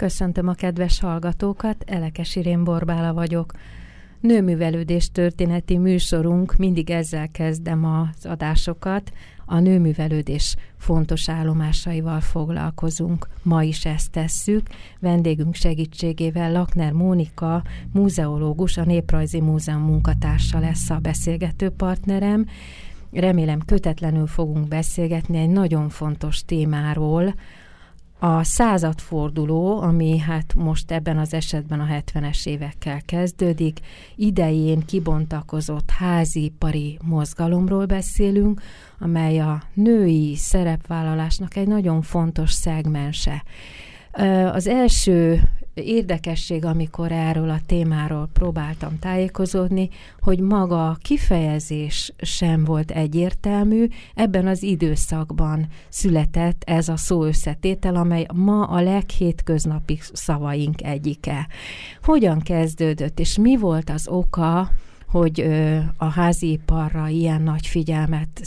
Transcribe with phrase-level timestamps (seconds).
[0.00, 3.52] Köszöntöm a kedves hallgatókat, Elekes Irén Borbála vagyok.
[4.20, 9.12] Nőművelődés történeti műsorunk, mindig ezzel kezdem az adásokat,
[9.46, 13.28] a nőművelődés fontos állomásaival foglalkozunk.
[13.42, 14.66] Ma is ezt tesszük.
[14.98, 22.46] Vendégünk segítségével Lakner Mónika, múzeológus, a Néprajzi Múzeum munkatársa lesz a beszélgető partnerem.
[23.12, 27.34] Remélem kötetlenül fogunk beszélgetni egy nagyon fontos témáról,
[28.22, 33.78] a századforduló, ami hát most ebben az esetben a 70-es évekkel kezdődik,
[34.16, 38.62] idején kibontakozott házipari mozgalomról beszélünk,
[38.98, 43.42] amely a női szerepvállalásnak egy nagyon fontos szegmense.
[44.52, 45.40] Az első
[45.80, 49.88] érdekesség, amikor erről a témáról próbáltam tájékozódni,
[50.20, 57.94] hogy maga a kifejezés sem volt egyértelmű, ebben az időszakban született ez a szó összetétel,
[57.94, 61.48] amely ma a leghétköznapi szavaink egyike.
[62.02, 64.70] Hogyan kezdődött, és mi volt az oka,
[65.06, 65.46] hogy
[65.96, 68.40] a háziiparra ilyen nagy figyelmet,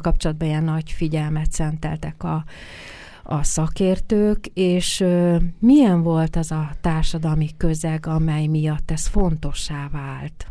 [0.00, 2.44] kapcsolatban ilyen nagy figyelmet szenteltek a
[3.28, 5.04] a szakértők, és
[5.58, 10.46] milyen volt az a társadalmi közeg, amely miatt ez fontossá vált?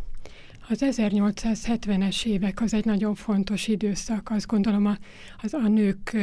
[0.69, 4.97] Az 1870-es évek az egy nagyon fontos időszak, azt gondolom a,
[5.41, 6.17] az a nők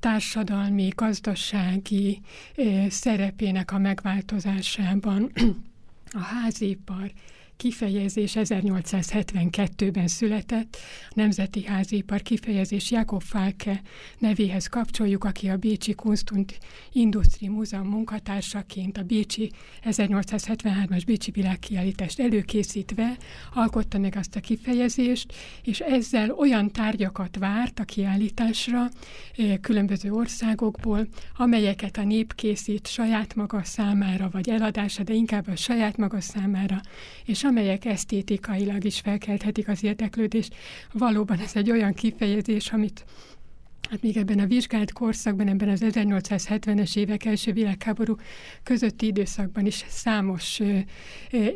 [0.00, 2.20] társadalmi, gazdasági
[2.88, 5.30] szerepének a megváltozásában
[6.12, 7.12] a házipar,
[7.56, 10.76] kifejezés 1872-ben született,
[11.08, 13.82] a Nemzeti Házipar kifejezés Jakob Falke
[14.18, 16.54] nevéhez kapcsoljuk, aki a Bécsi Kunst und
[16.92, 19.50] Industrie Múzeum munkatársaként a Bécsi
[19.84, 23.16] 1873-as Bécsi világkiállítást előkészítve
[23.54, 28.88] alkotta meg azt a kifejezést, és ezzel olyan tárgyakat várt a kiállításra
[29.60, 31.06] különböző országokból,
[31.36, 36.80] amelyeket a nép készít saját maga számára, vagy eladása, de inkább a saját maga számára,
[37.24, 40.54] és amelyek esztétikailag is felkelthetik az érdeklődést.
[40.92, 43.04] Valóban ez egy olyan kifejezés, amit
[43.90, 48.16] Hát még ebben a vizsgált korszakban, ebben az 1870-es évek első világháború
[48.62, 50.60] közötti időszakban is számos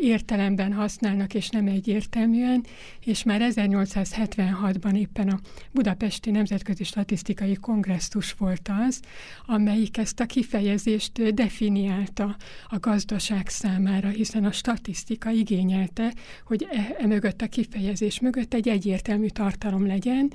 [0.00, 2.64] értelemben használnak, és nem egyértelműen,
[3.04, 9.00] és már 1876-ban éppen a Budapesti Nemzetközi Statisztikai Kongresszus volt az,
[9.46, 12.36] amelyik ezt a kifejezést definiálta
[12.68, 16.14] a gazdaság számára, hiszen a statisztika igényelte,
[16.44, 20.32] hogy e, e mögött a kifejezés mögött egy egyértelmű tartalom legyen,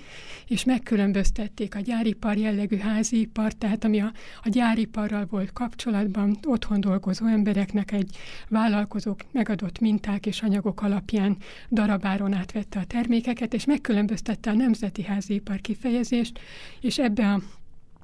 [0.48, 4.12] és megkülönböztették a gyáripar jellegű házipar, tehát ami a,
[4.44, 8.18] a gyáriparral volt kapcsolatban, otthon dolgozó embereknek egy
[8.50, 11.38] vállalkozók megadott minták és anyagok alapján
[11.72, 16.40] darabáron átvette a termékeket, és megkülönböztette a nemzeti házipar kifejezést,
[16.82, 17.42] és ebbe a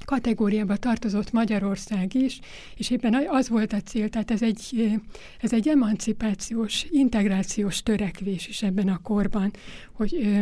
[0.06, 2.40] kategóriába tartozott Magyarország is,
[2.76, 4.92] és éppen az volt a cél, tehát ez egy,
[5.42, 9.52] ez egy emancipációs, integrációs törekvés is ebben a korban,
[9.92, 10.42] hogy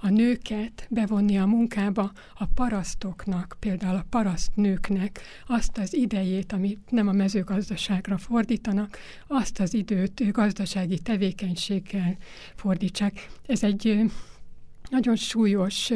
[0.00, 7.08] a nőket bevonni a munkába a parasztoknak, például a parasztnőknek azt az idejét, amit nem
[7.08, 12.16] a mezőgazdaságra fordítanak, azt az időt gazdasági tevékenységgel
[12.54, 13.28] fordítsák.
[13.46, 14.10] Ez egy
[14.90, 15.92] nagyon súlyos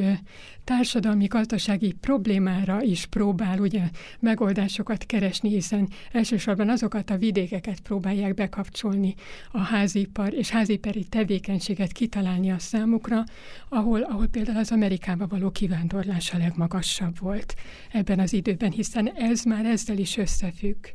[0.64, 3.82] társadalmi-gazdasági problémára is próbál ugye
[4.20, 9.14] megoldásokat keresni, hiszen elsősorban azokat a vidékeket próbálják bekapcsolni
[9.50, 13.24] a házipar és házipari tevékenységet kitalálni a számukra,
[13.68, 17.54] ahol, ahol például az Amerikába való kivándorlás a legmagasabb volt
[17.92, 20.86] ebben az időben, hiszen ez már ezzel is összefügg.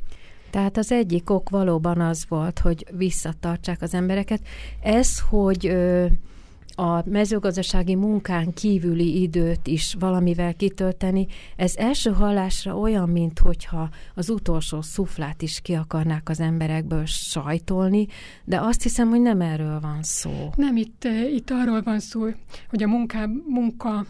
[0.50, 4.40] Tehát az egyik ok valóban az volt, hogy visszatartsák az embereket.
[4.82, 6.06] Ez, hogy ö,
[6.80, 14.30] a mezőgazdasági munkán kívüli időt is valamivel kitölteni, ez első hallásra olyan, mint hogyha az
[14.30, 18.06] utolsó szuflát is ki akarnák az emberekből sajtolni,
[18.44, 20.50] de azt hiszem, hogy nem erről van szó.
[20.56, 22.20] Nem, itt, eh, itt arról van szó,
[22.68, 24.06] hogy a munká, munka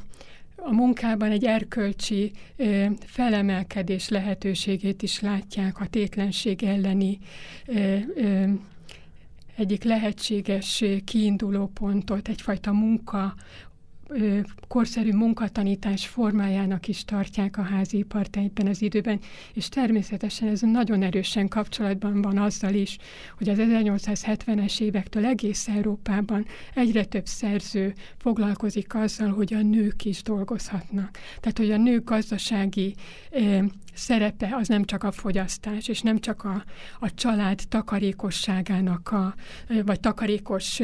[0.57, 7.19] a munkában egy erkölcsi ö, eh, felemelkedés lehetőségét is látják, a tétlenség elleni
[7.67, 8.45] ö, ö,
[9.61, 13.35] egyik lehetséges kiinduló pontot, egyfajta munka
[14.69, 19.21] korszerű munkatanítás formájának is tartják a háziipart egyben az időben,
[19.53, 22.99] és természetesen ez nagyon erősen kapcsolatban van azzal is,
[23.39, 30.23] hogy az 1870-es évektől egész Európában egyre több szerző foglalkozik azzal, hogy a nők is
[30.23, 31.19] dolgozhatnak.
[31.41, 32.95] Tehát, hogy a nők gazdasági
[33.31, 33.65] eh,
[33.95, 36.65] szerepe az nem csak a fogyasztás, és nem csak a,
[37.01, 39.35] a család takarékosságának, a,
[39.85, 40.81] vagy takarékos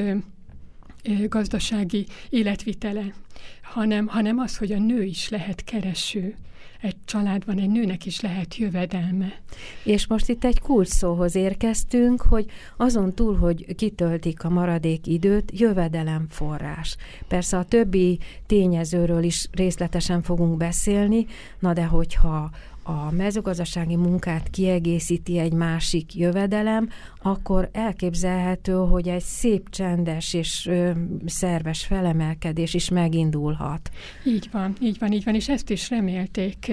[1.28, 3.14] gazdasági életvitele,
[3.62, 6.34] hanem, hanem az, hogy a nő is lehet kereső.
[6.80, 9.40] Egy családban egy nőnek is lehet jövedelme.
[9.84, 16.96] És most itt egy kulcsszóhoz érkeztünk, hogy azon túl, hogy kitöltik a maradék időt, jövedelemforrás.
[17.28, 21.26] Persze a többi tényezőről is részletesen fogunk beszélni,
[21.58, 22.50] na de hogyha
[22.86, 26.88] a mezőgazdasági munkát kiegészíti egy másik jövedelem,
[27.22, 30.90] akkor elképzelhető, hogy egy szép, csendes és ö,
[31.24, 33.90] szerves felemelkedés is megindulhat.
[34.24, 36.72] Így van, így van, így van, és ezt is remélték,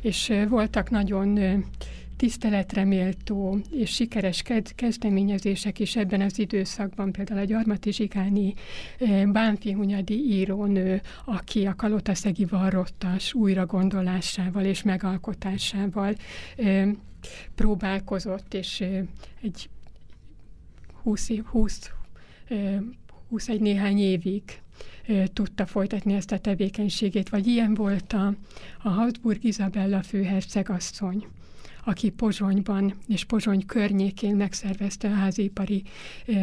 [0.00, 1.38] és voltak nagyon
[2.24, 4.42] tiszteletre méltó és sikeres
[4.74, 8.54] kezdeményezések is ebben az időszakban, például a Gyarmati Zsigáni
[8.98, 16.14] eh, Bánfi Hunyadi írónő, aki a Kalotaszegi Varrottas újragondolásával és megalkotásával
[16.56, 16.88] eh,
[17.54, 19.02] próbálkozott, és eh,
[19.42, 19.68] egy
[21.02, 21.90] 20, 20,
[23.28, 24.42] 21 néhány évig
[25.32, 28.34] tudta folytatni ezt a tevékenységét, vagy ilyen volt a,
[28.82, 31.26] a Habsburg Izabella főhercegasszony,
[31.84, 35.82] aki Pozsonyban és Pozsony környékén megszervezte a házipari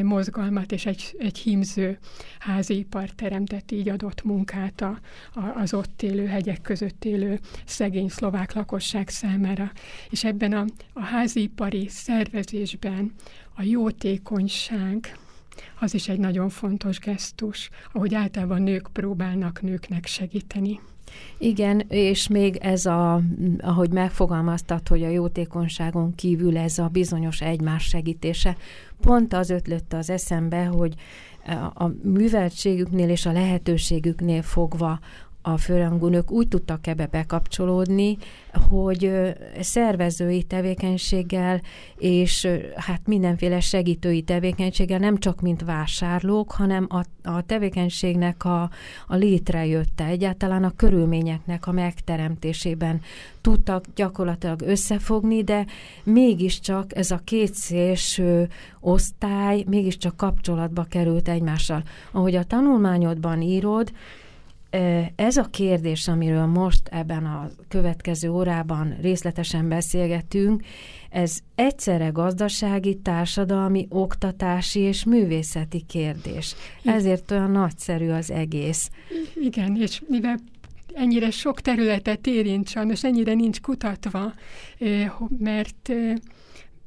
[0.02, 1.98] mozgalmat, és egy, egy hímző
[2.40, 5.00] házipar teremtett, így adott munkát a,
[5.34, 9.72] a, az ott élő, hegyek között élő szegény szlovák lakosság számára.
[10.10, 13.14] És ebben a, a házipari szervezésben
[13.56, 15.18] a jótékonyság,
[15.80, 20.80] az is egy nagyon fontos gesztus, ahogy általában nők próbálnak nőknek segíteni.
[21.38, 23.22] Igen, és még ez a,
[23.60, 28.58] ahogy megfogalmaztat, hogy a jótékonyságon kívül ez a bizonyos egymás segítése,
[29.02, 30.94] pont az ötlött az eszembe, hogy
[31.74, 35.00] a műveltségüknél és a lehetőségüknél fogva
[35.42, 38.18] a főrangú nők úgy tudtak ebbe bekapcsolódni,
[38.70, 39.12] hogy
[39.60, 41.62] szervezői tevékenységgel
[41.98, 48.62] és hát mindenféle segítői tevékenységgel nem csak mint vásárlók, hanem a, a tevékenységnek a,
[49.08, 53.02] a létrejötte, egyáltalán a körülményeknek a megteremtésében
[53.42, 55.66] tudtak gyakorlatilag összefogni, de
[56.04, 58.50] mégiscsak ez a két szélső
[58.80, 61.84] osztály mégiscsak kapcsolatba került egymással.
[62.12, 63.92] Ahogy a tanulmányodban írod,
[65.16, 70.64] ez a kérdés, amiről most ebben a következő órában részletesen beszélgetünk,
[71.10, 76.56] ez egyszerre gazdasági, társadalmi, oktatási és művészeti kérdés.
[76.84, 78.90] Ezért olyan nagyszerű az egész.
[79.42, 80.40] Igen, és mivel
[80.94, 84.34] ennyire sok területet érint, sajnos ennyire nincs kutatva,
[85.38, 85.92] mert,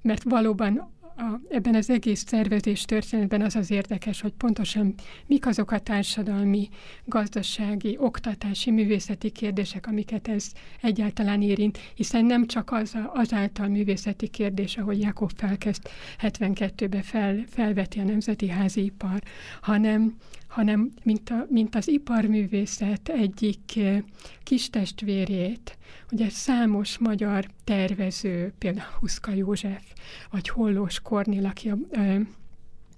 [0.02, 4.94] mert valóban a, ebben az egész szervezés történetben az az érdekes, hogy pontosan
[5.26, 6.68] mik azok a társadalmi,
[7.04, 14.28] gazdasági, oktatási, művészeti kérdések, amiket ez egyáltalán érint, hiszen nem csak az a, azáltal művészeti
[14.28, 15.82] kérdés, ahogy Jakob felkezd
[16.20, 19.22] 72-ben fel, felveti a Nemzeti Házi Ipar,
[19.60, 20.16] hanem,
[20.54, 24.02] hanem mint, a, mint az iparművészet egyik eh,
[24.42, 25.78] kis testvérét,
[26.12, 29.82] ugye számos magyar tervező, például Huszka József,
[30.30, 32.20] vagy Hollós Kornél, aki a, eh,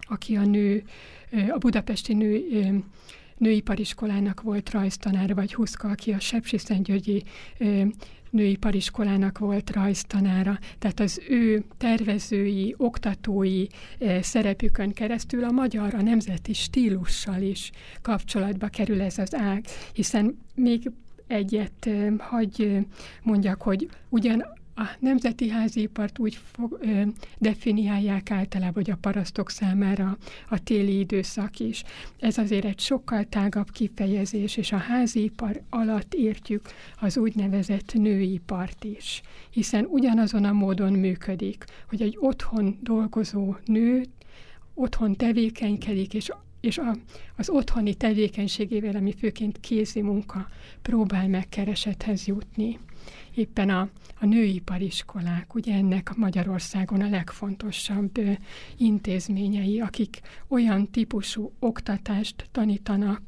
[0.00, 0.84] aki a nő,
[1.30, 2.34] eh, a budapesti nő
[3.38, 7.22] nőipariskolának volt rajztanára, vagy Huszka, aki a Sepsiszentgyörgyi
[8.30, 13.66] nőipariskolának volt rajztanára, tehát az ő tervezői, oktatói
[14.20, 17.70] szerepükön keresztül a magyar, a nemzeti stílussal is
[18.02, 20.90] kapcsolatba kerül ez az ág, hiszen még
[21.26, 22.78] egyet hagy
[23.22, 24.44] mondjak, hogy ugyan
[24.78, 27.02] a nemzeti házipart úgy fog, ö,
[27.38, 30.18] definiálják általában, hogy a parasztok számára
[30.48, 31.84] a téli időszak is.
[32.18, 36.68] Ez azért egy sokkal tágabb kifejezés, és a házipar alatt értjük
[37.00, 44.04] az úgynevezett nőipart is, hiszen ugyanazon a módon működik, hogy egy otthon dolgozó nő
[44.74, 46.30] otthon tevékenykedik, és
[46.66, 46.96] és a,
[47.36, 50.48] az otthoni tevékenységével, ami főként kézi munka,
[50.82, 52.78] próbál megkeresethez jutni.
[53.34, 53.88] Éppen a,
[54.20, 58.20] a nőipariskolák, ugye ennek Magyarországon a legfontosabb
[58.76, 63.22] intézményei, akik olyan típusú oktatást tanítanak,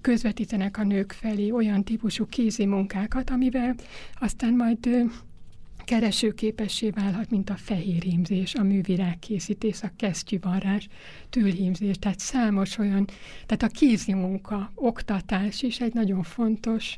[0.00, 3.74] közvetítenek a nők felé, olyan típusú kézi munkákat, amivel
[4.20, 4.88] aztán majd
[5.84, 10.88] keresőképessé válhat, mint a fehérhímzés, a művirágkészítés, a kesztyűvarrás,
[11.30, 13.06] tülhímzés, tehát számos olyan,
[13.46, 16.96] tehát a kézi munka, oktatás is egy nagyon fontos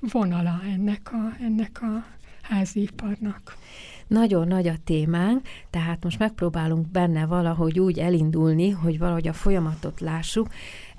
[0.00, 2.04] vonala ennek a, ennek a
[2.42, 3.56] háziiparnak.
[4.06, 10.00] Nagyon nagy a témánk, tehát most megpróbálunk benne valahogy úgy elindulni, hogy valahogy a folyamatot
[10.00, 10.48] lássuk,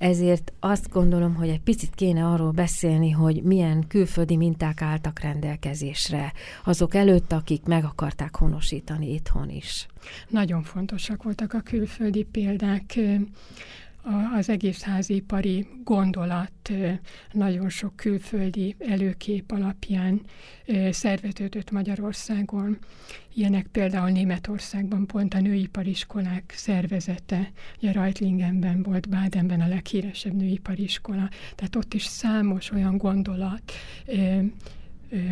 [0.02, 6.34] ezért azt gondolom, hogy egy picit kéne arról beszélni, hogy milyen külföldi minták álltak rendelkezésre
[6.64, 9.88] azok előtt, akik meg akarták honosítani itthon is.
[10.28, 13.00] Nagyon fontosak voltak a külföldi példák
[14.38, 16.72] az egész házipari gondolat
[17.32, 20.22] nagyon sok külföldi előkép alapján
[20.90, 22.78] szerveződött Magyarországon.
[23.34, 31.76] Ilyenek például Németországban pont a nőipariskolák szervezete, ugye Reutlingenben volt Bádenben a leghíresebb nőipariskola, tehát
[31.76, 33.72] ott is számos olyan gondolat,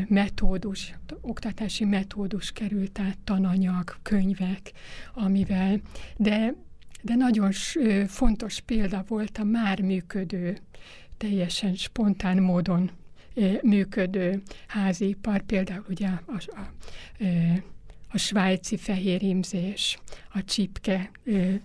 [0.08, 4.72] metódus, oktatási metódus került át, tananyag, könyvek,
[5.14, 5.82] amivel,
[6.18, 6.54] de
[7.02, 7.52] de nagyon
[8.08, 10.58] fontos példa volt a már működő,
[11.18, 12.92] teljesen spontán módon
[13.62, 16.72] működő házipar, például ugye a, a, a,
[18.12, 20.00] a svájci fehérimzés,
[20.34, 21.12] a csipke,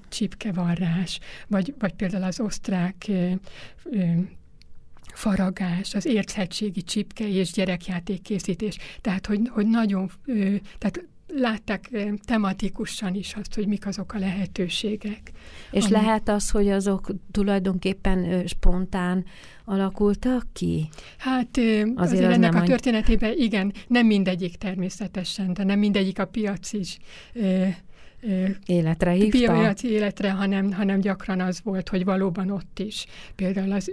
[0.09, 3.11] csipkevarrás, vagy, vagy például az osztrák
[5.15, 8.77] faragás, az érthetségi csipke és gyerekjáték készítés.
[9.01, 10.11] Tehát, hogy, hogy nagyon,
[10.79, 11.05] tehát
[11.37, 11.91] látták
[12.25, 15.33] tematikusan is azt, hogy mik azok a lehetőségek.
[15.71, 15.93] És ami...
[15.93, 19.25] lehet az, hogy azok tulajdonképpen spontán
[19.65, 20.89] alakultak ki?
[21.19, 26.27] Hát azért, azért az ennek a történetében igen, nem mindegyik természetesen, de nem mindegyik a
[26.27, 26.99] piac is
[28.67, 29.53] életre hívta?
[29.53, 33.07] Piaci életre, hanem, hanem gyakran az volt, hogy valóban ott is.
[33.35, 33.91] Például az,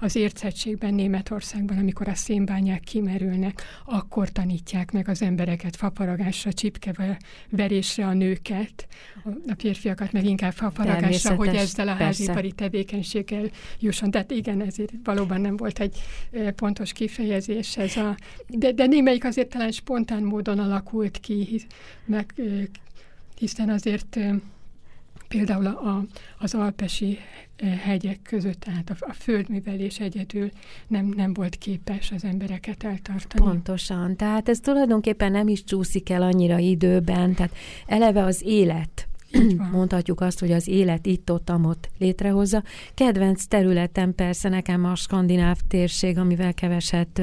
[0.00, 8.12] az értszettségben Németországban, amikor a szénbányák kimerülnek, akkor tanítják meg az embereket faparagásra, csipkeverésre a
[8.12, 8.86] nőket,
[9.24, 14.10] a férfiakat meg inkább faparagásra, hogy ezzel a házipari tevékenységgel jusson.
[14.10, 15.96] Tehát igen, ezért valóban nem volt egy
[16.56, 18.16] pontos kifejezés ez a...
[18.48, 21.66] De, de némelyik azért talán spontán módon alakult ki,
[22.04, 22.34] meg
[23.38, 24.18] hiszen azért
[25.28, 26.04] például a,
[26.38, 27.18] az alpesi
[27.82, 30.50] hegyek között, tehát a, a földművelés egyedül
[30.86, 33.44] nem, nem volt képes az embereket eltartani.
[33.44, 39.08] Pontosan, tehát ez tulajdonképpen nem is csúszik el annyira időben, tehát eleve az élet
[39.72, 42.62] mondhatjuk azt, hogy az élet itt-ott, amott létrehozza.
[42.94, 47.22] Kedvenc területen persze nekem a skandináv térség, amivel keveset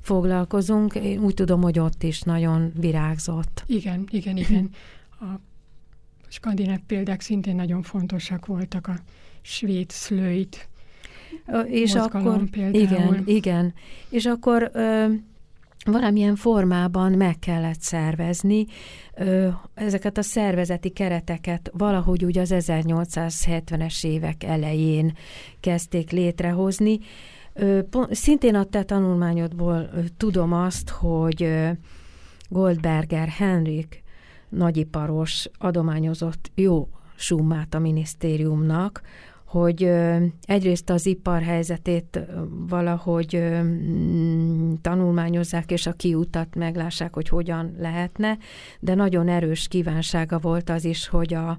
[0.00, 0.94] foglalkozunk.
[0.94, 3.64] Én úgy tudom, hogy ott is nagyon virágzott.
[3.66, 4.70] Igen, igen, igen
[5.20, 5.40] a
[6.28, 8.94] skandináv példák szintén nagyon fontosak voltak, a
[9.40, 10.68] svéd szlőit,
[11.64, 12.74] és akkor, például.
[12.82, 13.74] igen, igen,
[14.08, 15.06] és akkor ö,
[15.84, 18.66] valamilyen formában meg kellett szervezni
[19.14, 25.16] ö, ezeket a szervezeti kereteket valahogy úgy az 1870-es évek elején
[25.60, 26.98] kezdték létrehozni.
[27.52, 31.70] Ö, pont, szintén a te tanulmányodból ö, tudom azt, hogy ö,
[32.48, 33.99] Goldberger Henrik
[34.50, 39.02] nagyiparos adományozott jó summát a minisztériumnak,
[39.44, 39.90] hogy
[40.42, 42.20] egyrészt az ipar helyzetét
[42.68, 43.42] valahogy
[44.80, 48.38] tanulmányozzák, és a kiutat meglássák, hogy hogyan lehetne,
[48.80, 51.58] de nagyon erős kívánsága volt az is, hogy a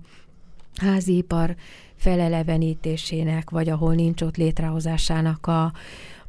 [0.75, 1.55] házi ipar
[1.95, 5.71] felelevenítésének, vagy ahol nincs ott létrehozásának a,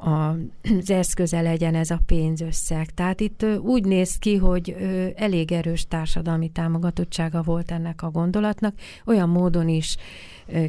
[0.05, 2.95] az eszköze legyen ez a pénzösszeg.
[2.95, 4.77] Tehát itt úgy néz ki, hogy
[5.17, 9.97] elég erős társadalmi támogatottsága volt ennek a gondolatnak, olyan módon is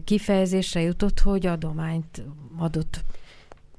[0.04, 2.24] kifejezésre jutott, hogy adományt
[2.58, 3.04] adott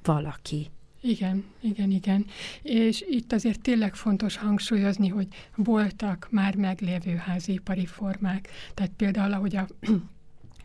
[0.02, 0.70] valaki.
[1.00, 2.26] Igen, igen, igen.
[2.62, 8.48] És itt azért tényleg fontos hangsúlyozni, hogy voltak már meglévő házipari formák.
[8.74, 9.66] Tehát például, ahogy a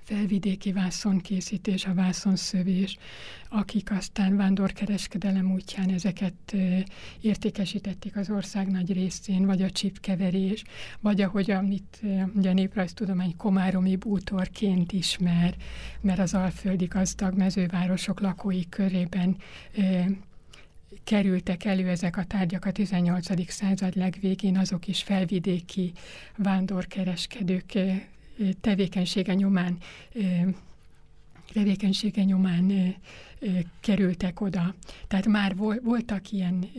[0.10, 2.98] felvidéki vászonkészítés, a vászonszövés,
[3.50, 6.56] akik aztán vándorkereskedelem útján ezeket
[7.22, 10.64] értékesítették az ország nagy részén, vagy a csipkeverés,
[11.00, 12.02] vagy ahogy amit
[12.36, 15.56] ugye a néprajztudomány komáromi bútorként ismer,
[16.02, 19.38] mert az alföldi gazdag mezővárosok lakói körében
[21.04, 23.52] kerültek elő ezek a tárgyak a 18.
[23.52, 25.92] század legvégén, azok is felvidéki
[26.38, 27.74] vándorkereskedők
[28.62, 29.78] tevékenysége nyomán
[31.54, 32.96] tevékenysége nyomán
[33.80, 34.76] kerültek oda.
[35.08, 36.70] Tehát már voltak ilyen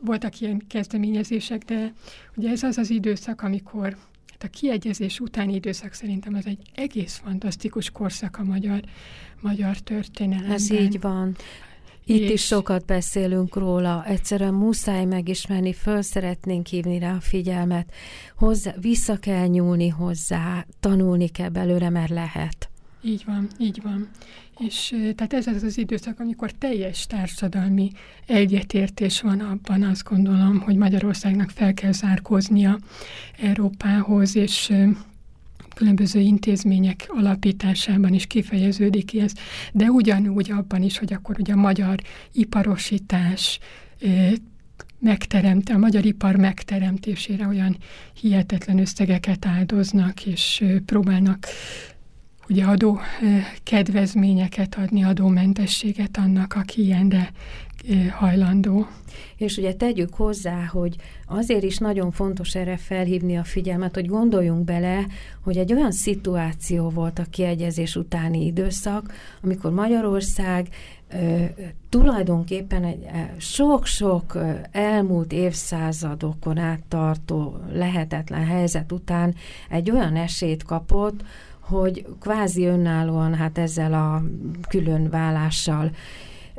[0.00, 1.92] voltak ilyen kezdeményezések, de
[2.36, 3.96] ugye ez az az időszak, amikor
[4.32, 8.80] hát a kiegyezés utáni időszak szerintem az egy egész fantasztikus korszak a magyar,
[9.40, 10.52] magyar történelemben.
[10.52, 11.36] Ez így van.
[12.04, 12.30] Itt és...
[12.30, 17.92] is sokat beszélünk róla, egyszerűen muszáj megismerni, föl szeretnénk hívni rá a figyelmet,
[18.36, 22.70] hozzá, vissza kell nyúlni hozzá, tanulni kell belőle, mert lehet.
[23.04, 24.08] Így van, így van.
[24.58, 27.90] És tehát ez az az időszak, amikor teljes társadalmi
[28.26, 32.78] egyetértés van abban, azt gondolom, hogy Magyarországnak fel kell zárkóznia
[33.38, 34.72] Európához, és
[35.74, 39.32] különböző intézmények alapításában is kifejeződik ki ez,
[39.72, 42.00] de ugyanúgy abban is, hogy akkor ugye a magyar
[42.32, 43.58] iparosítás
[44.98, 47.76] megteremt, a magyar ipar megteremtésére olyan
[48.20, 51.46] hihetetlen összegeket áldoznak, és próbálnak
[52.48, 53.00] ugye adó
[53.62, 57.32] kedvezményeket adni, adómentességet annak, aki ilyenre
[58.10, 58.86] hajlandó.
[59.36, 60.96] És ugye tegyük hozzá, hogy
[61.26, 65.06] azért is nagyon fontos erre felhívni a figyelmet, hogy gondoljunk bele,
[65.40, 69.12] hogy egy olyan szituáció volt a kiegyezés utáni időszak,
[69.42, 70.68] amikor Magyarország
[71.12, 71.44] ö,
[71.88, 73.06] tulajdonképpen egy
[73.38, 74.38] sok-sok
[74.70, 79.34] elmúlt évszázadokon át tartó lehetetlen helyzet után
[79.68, 81.24] egy olyan esélyt kapott,
[81.60, 84.22] hogy kvázi önállóan hát ezzel a
[84.68, 85.10] külön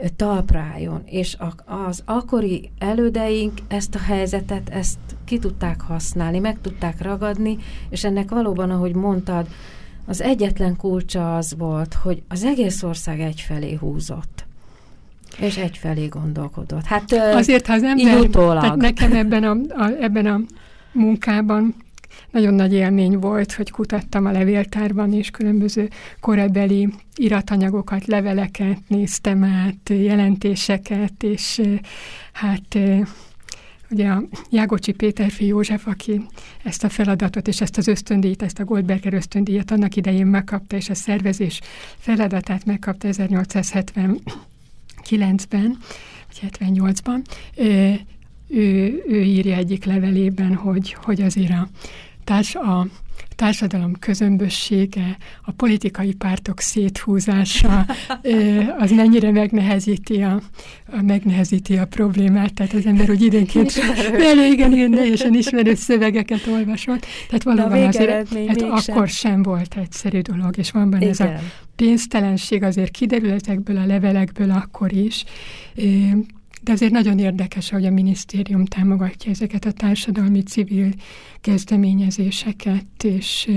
[0.09, 7.57] talpráljon, és az akkori elődeink ezt a helyzetet, ezt ki tudták használni, meg tudták ragadni,
[7.89, 9.47] és ennek valóban, ahogy mondtad,
[10.05, 14.45] az egyetlen kulcsa az volt, hogy az egész ország egyfelé húzott.
[15.39, 16.83] És egyfelé gondolkodott.
[16.83, 20.39] Hát azért, ha az ember, tehát nekem ebben a, a, ebben a
[20.91, 21.75] munkában
[22.31, 25.89] nagyon nagy élmény volt, hogy kutattam a levéltárban, és különböző
[26.19, 31.61] korabeli iratanyagokat, leveleket néztem át, jelentéseket, és
[32.31, 32.77] hát
[33.93, 36.21] ugye a Jágocsi Péterfi József, aki
[36.63, 40.89] ezt a feladatot és ezt az ösztöndíjat, ezt a Goldberger ösztöndíjat annak idején megkapta, és
[40.89, 41.61] a szervezés
[41.97, 45.77] feladatát megkapta 1879-ben,
[46.27, 47.23] vagy 78-ban,
[48.47, 51.67] ő, ő írja egyik levelében, hogy, hogy azért a
[52.23, 52.87] társ, a
[53.35, 57.85] társadalom közömbössége, a politikai pártok széthúzása,
[58.79, 60.41] az mennyire megnehezíti a,
[60.87, 62.53] a, megnehezíti a problémát.
[62.53, 63.73] Tehát az ember úgy időnként
[64.31, 67.05] elő, igen, igen, teljesen ismerő szövegeket olvasott.
[67.27, 71.33] Tehát valóban azért hát akkor sem volt egyszerű dolog, és van benne ez a
[71.75, 75.23] pénztelenség azért kiderül ezekből a levelekből akkor is.
[76.63, 80.89] De azért nagyon érdekes, hogy a minisztérium támogatja ezeket a társadalmi civil
[81.41, 83.49] kezdeményezéseket, és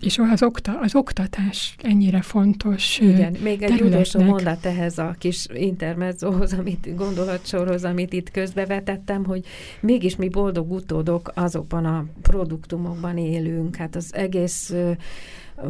[0.00, 5.46] és az, okta, az oktatás ennyire fontos Igen, még egy utolsó mondat ehhez a kis
[5.54, 9.44] intermezzóhoz, amit gondolatsorhoz, amit itt közbevetettem, hogy
[9.80, 13.76] mégis mi boldog utódok azokban a produktumokban élünk.
[13.76, 14.74] Hát az egész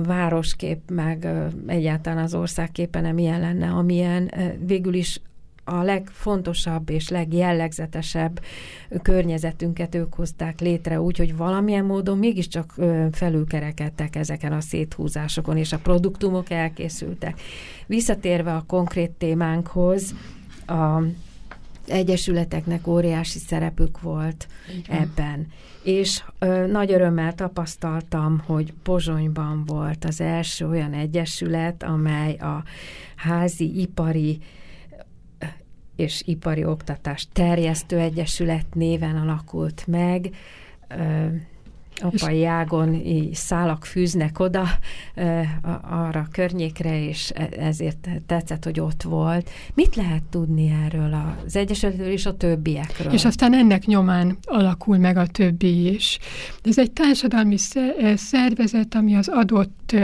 [0.06, 1.28] városkép, meg
[1.66, 4.32] egyáltalán az országképe nem ilyen lenne, amilyen
[4.66, 5.20] végül is
[5.68, 8.40] a legfontosabb és legjellegzetesebb
[9.02, 12.74] környezetünket ők hozták létre úgy, hogy valamilyen módon mégiscsak
[13.12, 17.40] felülkerekedtek ezeken a széthúzásokon, és a produktumok elkészültek.
[17.86, 20.14] Visszatérve a konkrét témánkhoz,
[20.66, 21.02] a
[21.88, 24.46] egyesületeknek óriási szerepük volt
[24.78, 25.00] Igen.
[25.00, 25.46] ebben.
[25.82, 32.64] És ö, nagy örömmel tapasztaltam, hogy Pozsonyban volt az első olyan egyesület, amely a
[33.16, 34.38] házi ipari
[35.96, 40.30] és Ipari Oktatás Terjesztő Egyesület néven alakult meg.
[42.02, 44.68] Apai ágon szálak fűznek oda
[45.82, 49.50] arra a környékre, és e, ezért tetszett, hogy ott volt.
[49.74, 53.12] Mit lehet tudni erről az Egyesületről és a többiekről?
[53.12, 56.18] És aztán ennek nyomán alakul meg a többi is.
[56.62, 57.56] Ez egy társadalmi
[58.14, 59.96] szervezet, ami az adott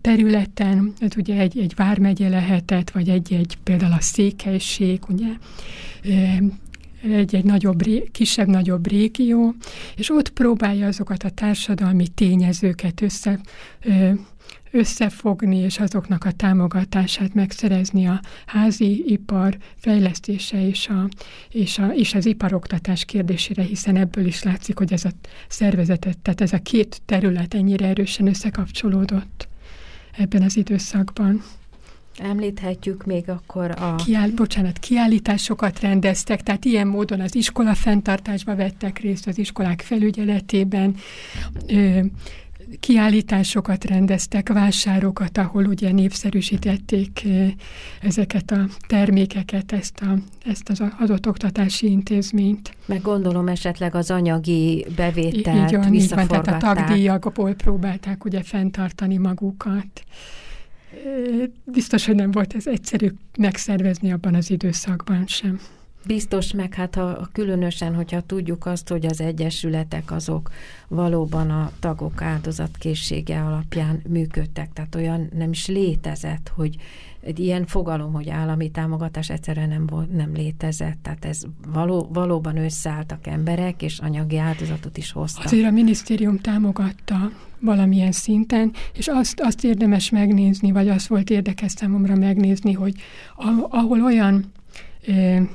[0.00, 5.28] területen, ez ugye egy, egy vármegye lehetett, vagy egy-egy például a székelység, ugye,
[7.02, 7.82] egy-egy nagyobb,
[8.12, 9.54] kisebb-nagyobb régió,
[9.96, 13.40] és ott próbálja azokat a társadalmi tényezőket össze,
[14.70, 21.08] összefogni, és azoknak a támogatását megszerezni a házi ipar fejlesztése és, a,
[21.50, 25.10] és, a, és az iparoktatás kérdésére, hiszen ebből is látszik, hogy ez a
[25.48, 29.48] szervezetet, tehát ez a két terület ennyire erősen összekapcsolódott
[30.16, 31.42] ebben az időszakban.
[32.18, 33.94] Említhetjük még akkor a...
[33.94, 40.96] Kiáll, bocsánat, kiállításokat rendeztek, tehát ilyen módon az iskola fenntartásba vettek részt az iskolák felügyeletében,
[41.66, 42.00] ö,
[42.80, 47.22] kiállításokat rendeztek, vásárokat, ahol ugye népszerűsítették
[48.00, 52.76] ezeket a termékeket, ezt, a, ezt az adott oktatási intézményt.
[52.86, 58.42] Meg gondolom esetleg az anyagi bevételt így van, így van, tehát a tagdíjakból próbálták ugye
[58.42, 60.04] fenntartani magukat
[61.64, 63.08] biztos, hogy nem volt ez egyszerű
[63.38, 65.60] megszervezni abban az időszakban sem.
[66.06, 70.50] Biztos, meg hát ha, különösen, hogyha tudjuk azt, hogy az egyesületek azok
[70.88, 76.76] valóban a tagok áldozatkészsége alapján működtek, tehát olyan nem is létezett, hogy
[77.20, 82.56] egy ilyen fogalom, hogy állami támogatás egyszerűen nem, volt, nem létezett, tehát ez való, valóban
[82.56, 85.44] összeálltak emberek, és anyagi áldozatot is hoztak.
[85.44, 91.72] Azért a minisztérium támogatta valamilyen szinten, és azt, azt érdemes megnézni, vagy azt volt érdekes
[91.72, 92.94] számomra megnézni, hogy
[93.70, 94.52] ahol olyan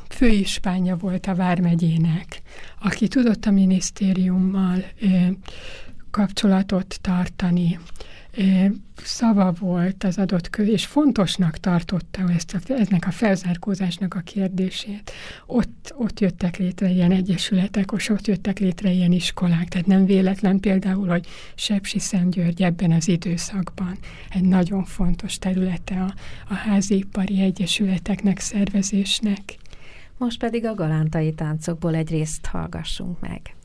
[0.10, 2.42] főispánja volt a Vármegyének,
[2.82, 4.86] aki tudott a minisztériummal
[6.12, 7.80] kapcsolatot tartani,
[9.04, 15.12] szava volt az adott kö, és fontosnak tartotta ezt a, eznek a felzárkózásnak a kérdését.
[15.46, 20.60] Ott, ott jöttek létre ilyen egyesületek, és ott jöttek létre ilyen iskolák, tehát nem véletlen
[20.60, 23.98] például, hogy Sepsi Szentgyörgy ebben az időszakban
[24.30, 26.14] egy nagyon fontos területe a,
[26.50, 29.58] a házipari egyesületeknek, szervezésnek.
[30.18, 33.56] Most pedig a galántai táncokból egy részt hallgassunk meg.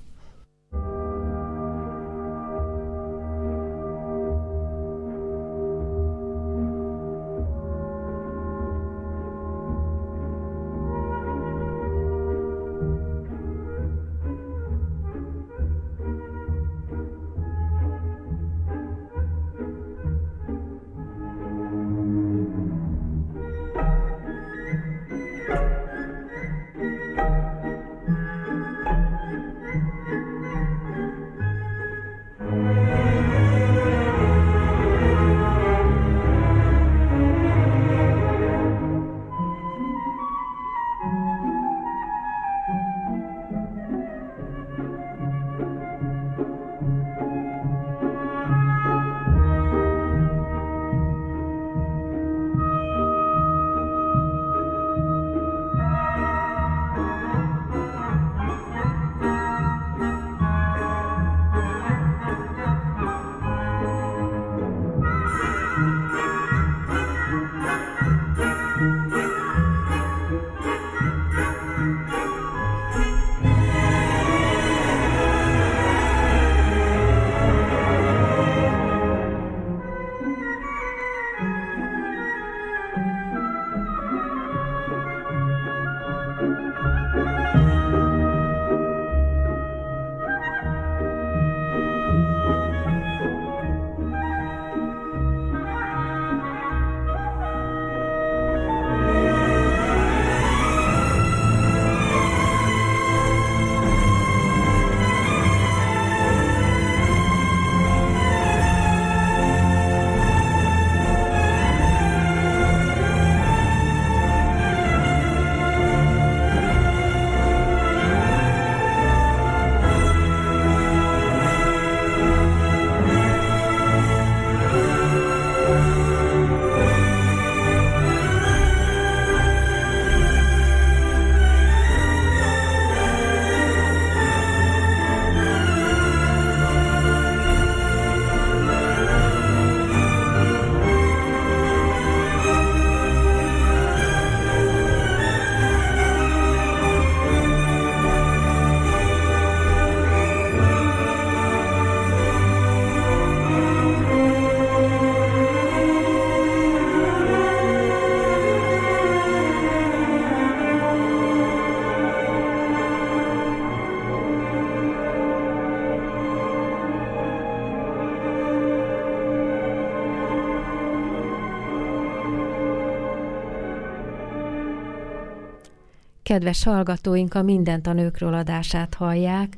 [176.31, 179.57] Kedves hallgatóink, a Mindent a nőkről adását hallják.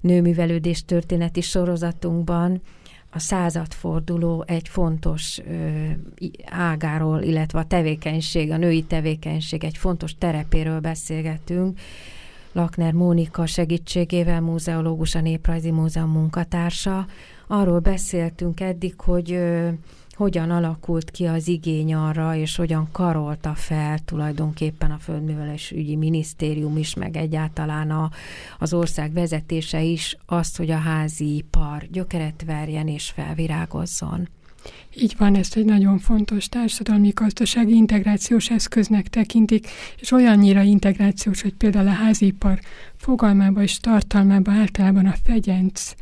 [0.00, 2.62] Nőművelődés történeti sorozatunkban
[3.10, 5.86] a századforduló egy fontos ö,
[6.44, 11.78] ágáról, illetve a tevékenység, a női tevékenység egy fontos terepéről beszélgetünk.
[12.52, 17.06] Lakner Mónika segítségével, múzeológus, a Néprajzi Múzeum munkatársa.
[17.46, 19.68] Arról beszéltünk eddig, hogy ö,
[20.16, 26.76] hogyan alakult ki az igény arra, és hogyan karolta fel tulajdonképpen a Földművelés ügyi minisztérium
[26.76, 28.10] is, meg egyáltalán a,
[28.58, 34.28] az ország vezetése is azt, hogy a házi ipar gyökeret verjen és felvirágozzon.
[34.94, 39.68] Így van, ezt egy nagyon fontos társadalmi gazdasági integrációs eszköznek tekintik,
[40.00, 42.58] és olyannyira integrációs, hogy például a házipar
[42.96, 45.94] fogalmába és tartalmába általában a fegyenc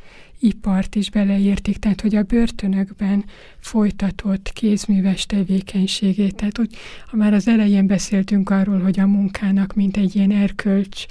[0.45, 3.25] ipart is beleértik, tehát hogy a börtönökben
[3.59, 6.35] folytatott kézműves tevékenységét.
[6.35, 6.71] Tehát hogy
[7.07, 11.05] ha már az elején beszéltünk arról, hogy a munkának mint egy ilyen erkölcs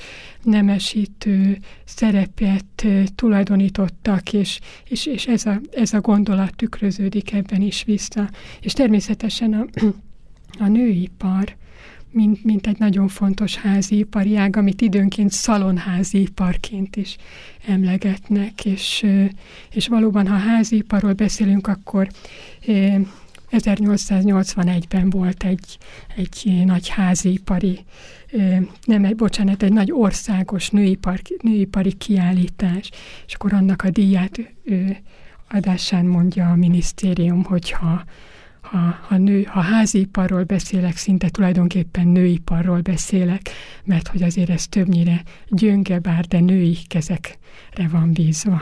[0.44, 8.30] nemesítő szerepet tulajdonítottak, és, és, és ez, a, ez a gondolat tükröződik ebben is vissza.
[8.62, 9.66] És természetesen a,
[10.66, 11.56] a nőipar,
[12.14, 17.18] mint, mint egy nagyon fontos házi ipari ág, amit időnként szalonházi iparként is
[17.68, 19.06] emlegetnek, és,
[19.72, 22.08] és valóban, ha házi iparról beszélünk, akkor
[23.52, 25.78] 1881-ben volt egy,
[26.16, 27.80] egy nagy háziipari,
[28.86, 32.90] nem egy, bocsánat, egy nagy országos nőipar, nőipari kiállítás,
[33.28, 34.40] és akkor annak a díját
[35.50, 38.04] adásán mondja a minisztérium, hogyha
[38.64, 43.50] ha, ha, nő, ha háziiparról beszélek, szinte tulajdonképpen nőiparról beszélek,
[43.84, 48.62] mert hogy azért ez többnyire gyönge, bár de női kezekre van bízva.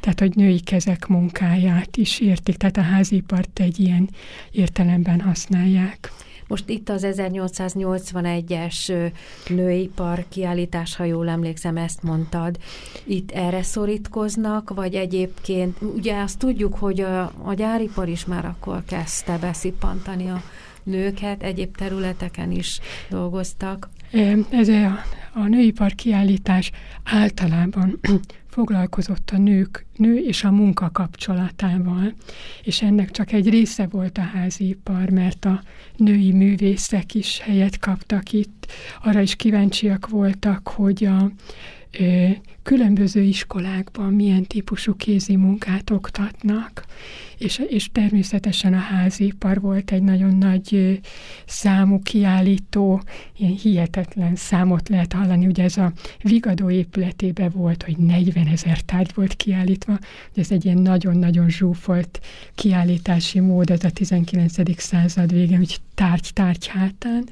[0.00, 4.10] Tehát, hogy női kezek munkáját is értik, tehát a házipart egy ilyen
[4.50, 6.12] értelemben használják.
[6.48, 9.10] Most itt az 1881-es
[9.48, 12.58] nőipar kiállítás, ha jól emlékszem, ezt mondtad.
[13.04, 18.84] Itt erre szorítkoznak, vagy egyébként, ugye azt tudjuk, hogy a, a gyáripar is már akkor
[18.84, 20.42] kezdte beszippantani a
[20.82, 23.88] nőket, egyéb területeken is dolgoztak.
[24.50, 24.98] Ez a,
[25.32, 26.70] a nőipar kiállítás
[27.04, 28.00] általában
[28.58, 32.14] foglalkozott a nők, nő és a munka kapcsolatával,
[32.62, 35.62] és ennek csak egy része volt a házipar, mert a
[35.96, 38.72] női művészek is helyet kaptak itt.
[39.02, 41.30] Arra is kíváncsiak voltak, hogy a
[42.68, 46.84] különböző iskolákban milyen típusú kézi munkát oktatnak,
[47.38, 51.00] és, és természetesen a házipar volt egy nagyon nagy
[51.46, 53.02] számú kiállító,
[53.36, 59.10] ilyen hihetetlen számot lehet hallani, ugye ez a Vigadó épületébe volt, hogy 40 ezer tárgy
[59.14, 59.98] volt kiállítva,
[60.34, 62.20] de ez egy ilyen nagyon-nagyon zsúfolt
[62.54, 64.80] kiállítási mód, ez a 19.
[64.80, 67.28] század vége, hogy tárgy-tárgy hátán,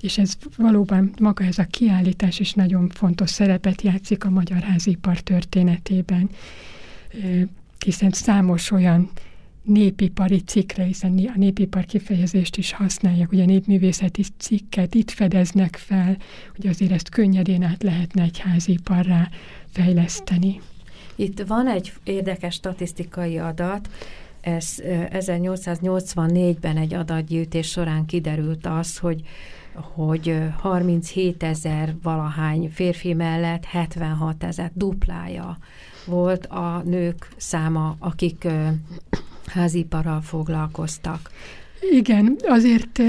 [0.00, 5.20] és ez valóban maga ez a kiállítás is nagyon fontos szerepet játszik a magyar házipar
[5.20, 6.30] történetében,
[7.84, 9.10] hiszen számos olyan
[9.62, 16.16] népipari cikkre, hiszen a népipar kifejezést is használják, ugye népművészeti cikket itt fedeznek fel,
[16.56, 19.28] hogy azért ezt könnyedén át lehetne egy háziparrá
[19.70, 20.60] fejleszteni.
[21.16, 23.88] Itt van egy érdekes statisztikai adat,
[24.40, 24.74] ez
[25.10, 29.22] 1884-ben egy adatgyűjtés során kiderült az, hogy
[29.74, 35.58] hogy 37 ezer valahány férfi mellett 76 ezer duplája
[36.06, 38.46] volt a nők száma, akik
[39.46, 41.30] háziparral foglalkoztak.
[41.90, 43.02] Igen, azért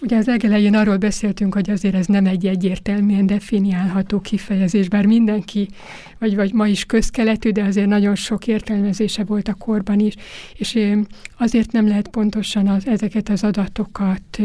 [0.00, 5.68] Ugye az legelején arról beszéltünk, hogy azért ez nem egy egyértelműen definiálható kifejezés, bár mindenki,
[6.18, 10.14] vagy, vagy ma is közkeletű, de azért nagyon sok értelmezése volt a korban is,
[10.56, 10.78] és
[11.38, 14.40] azért nem lehet pontosan az, ezeket az adatokat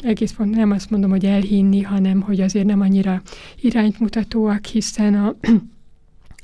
[0.00, 3.22] egész pont nem azt mondom, hogy elhinni, hanem hogy azért nem annyira
[3.60, 5.36] iránymutatóak, hiszen a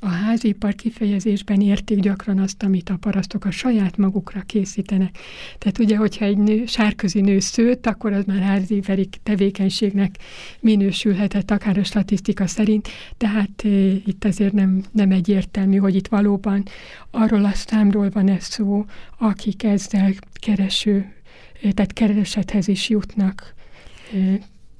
[0.05, 5.19] a házipar kifejezésben értik gyakran azt, amit a parasztok a saját magukra készítenek.
[5.59, 10.15] Tehát ugye, hogyha egy nő, sárközi nő szőtt, akkor az már házipari tevékenységnek
[10.61, 13.69] minősülhetett, akár a statisztika szerint, tehát e,
[14.07, 16.63] itt azért nem, nem egyértelmű, hogy itt valóban
[17.11, 18.85] arról a számról van ez szó,
[19.19, 21.13] akik ezzel kereső,
[21.61, 23.55] tehát keresethez is jutnak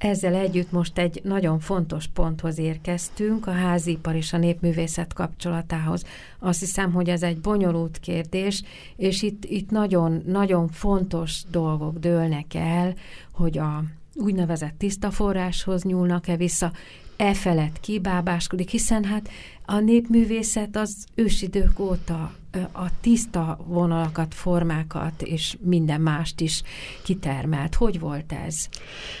[0.05, 6.03] ezzel együtt most egy nagyon fontos ponthoz érkeztünk, a házipar és a népművészet kapcsolatához.
[6.39, 8.63] Azt hiszem, hogy ez egy bonyolult kérdés,
[8.95, 12.93] és itt, itt nagyon, nagyon fontos dolgok dőlnek el,
[13.31, 13.83] hogy a
[14.15, 16.71] úgynevezett tiszta forráshoz nyúlnak-e vissza,
[17.17, 19.29] e felett kibábáskodik, hiszen hát
[19.65, 22.31] a népművészet az ősidők óta
[22.71, 26.63] a tiszta vonalakat, formákat és minden mást is
[27.03, 27.75] kitermelt.
[27.75, 28.67] Hogy volt ez?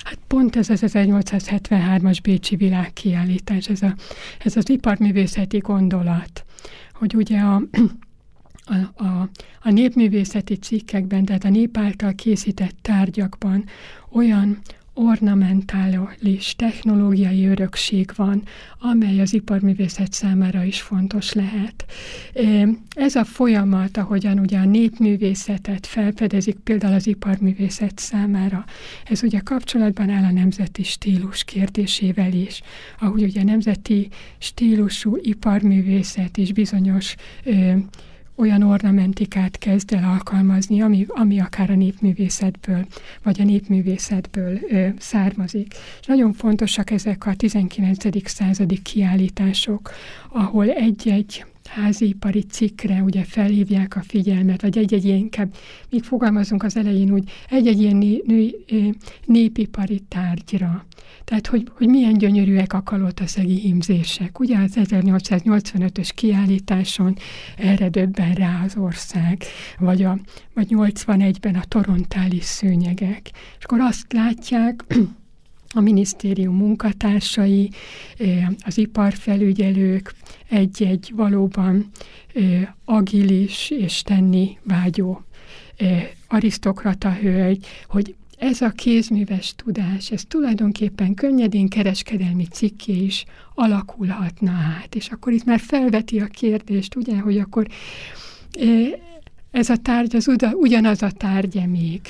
[0.03, 3.95] Hát pont ez az 1873-as Bécsi világkiállítás, ez, a,
[4.43, 6.45] ez az iparművészeti gondolat,
[6.93, 7.61] hogy ugye a,
[8.65, 9.29] a, a,
[9.61, 13.65] a népművészeti cikkekben, tehát a nép által készített tárgyakban
[14.11, 14.61] olyan
[14.97, 18.43] ornamentális technológiai örökség van,
[18.79, 21.85] amely az iparművészet számára is fontos lehet.
[22.89, 28.65] Ez a folyamat, ahogyan ugye a népművészetet felfedezik például az iparművészet számára,
[29.05, 32.61] ez ugye kapcsolatban áll a nemzeti stílus kérdésével is,
[32.99, 37.15] ahogy ugye a nemzeti stílusú iparművészet is bizonyos
[38.35, 42.85] olyan ornamentikát kezd el alkalmazni, ami, ami akár a népművészetből,
[43.23, 45.73] vagy a népművészetből ö, származik.
[45.99, 48.29] És nagyon fontosak ezek a 19.
[48.29, 49.91] századi kiállítások,
[50.29, 55.55] ahol egy-egy házipari cikkre ugye felhívják a figyelmet, vagy egy-egy ilyen, inkább,
[55.89, 58.55] még fogalmazunk az elején úgy, egy-egy ilyen né, nő,
[59.25, 60.85] népipari tárgyra.
[61.23, 64.39] Tehát, hogy, hogy milyen gyönyörűek a kalotaszegi hímzések.
[64.39, 67.17] Ugye az 1885-ös kiállításon
[67.57, 69.43] erre döbben rá az ország,
[69.79, 70.19] vagy, a,
[70.53, 73.31] vagy 81-ben a torontális szőnyegek.
[73.57, 74.85] És akkor azt látják,
[75.73, 77.69] a minisztérium munkatársai,
[78.65, 80.13] az iparfelügyelők,
[80.49, 81.89] egy-egy valóban
[82.85, 85.23] agilis és tenni vágyó
[86.27, 94.95] arisztokrata hölgy, hogy ez a kézműves tudás, ez tulajdonképpen könnyedén kereskedelmi cikké is alakulhatna át.
[94.95, 97.67] És akkor itt már felveti a kérdést, ugye, hogy akkor
[99.51, 102.01] ez a tárgy az ugyanaz a tárgya még,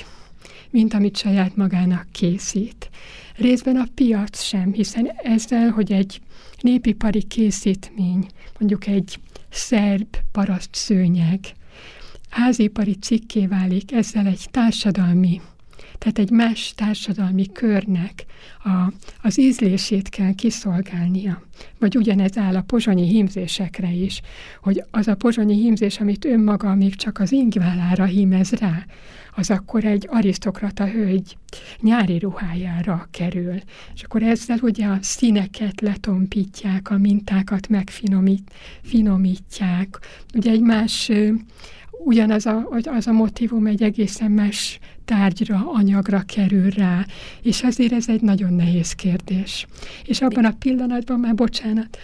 [0.70, 2.90] mint amit saját magának készít.
[3.36, 6.20] Részben a piac sem, hiszen ezzel, hogy egy
[6.60, 8.26] népipari készítmény,
[8.58, 9.18] mondjuk egy
[9.50, 11.40] szerb paraszt szőnyeg,
[12.30, 15.40] házipari cikké válik, ezzel egy társadalmi
[15.98, 18.24] tehát egy más társadalmi körnek
[18.64, 21.42] a, az ízlését kell kiszolgálnia.
[21.78, 24.20] Vagy ugyanez áll a pozsonyi hímzésekre is,
[24.62, 28.84] hogy az a pozsonyi hímzés, amit önmaga még csak az ingválára hímez rá,
[29.36, 31.36] az akkor egy arisztokrata hölgy
[31.80, 33.58] nyári ruhájára kerül.
[33.94, 39.98] És akkor ezzel ugye a színeket letompítják, a mintákat megfinomítják.
[40.34, 41.10] Ugye egy más
[41.90, 47.06] ugyanaz a, az a motivum egy egészen más tárgyra, anyagra kerül rá,
[47.42, 49.66] és azért ez egy nagyon nehéz kérdés.
[50.04, 51.98] És abban a pillanatban már, bocsánat,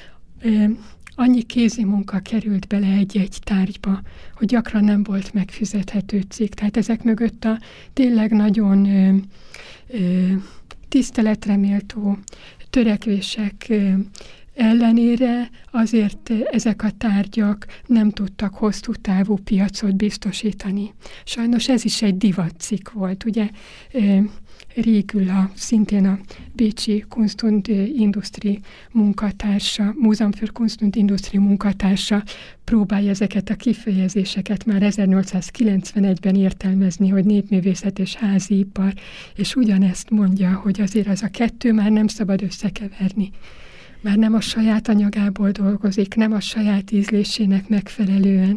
[1.14, 4.00] annyi kézi munka került bele egy-egy tárgyba,
[4.36, 6.52] hogy gyakran nem volt megfizethető cikk.
[6.52, 7.58] Tehát ezek mögött a
[7.92, 9.16] tényleg nagyon ö,
[9.88, 10.32] ö,
[10.88, 12.18] tiszteletreméltó
[12.70, 13.92] törekvések ö,
[14.54, 20.94] ellenére azért ezek a tárgyak nem tudtak hosszú távú piacot biztosítani.
[21.24, 23.50] Sajnos ez is egy divatcikk volt, ugye
[24.74, 26.18] Régül a, szintén a
[26.52, 28.58] Bécsi Kunst und Industrie
[28.90, 32.22] munkatársa, Múzeum für Kunst und Industrie munkatársa
[32.64, 38.92] próbálja ezeket a kifejezéseket már 1891-ben értelmezni, hogy népművészet és háziipar,
[39.36, 43.30] és ugyanezt mondja, hogy azért az a kettő már nem szabad összekeverni
[44.02, 48.56] már nem a saját anyagából dolgozik, nem a saját ízlésének megfelelően.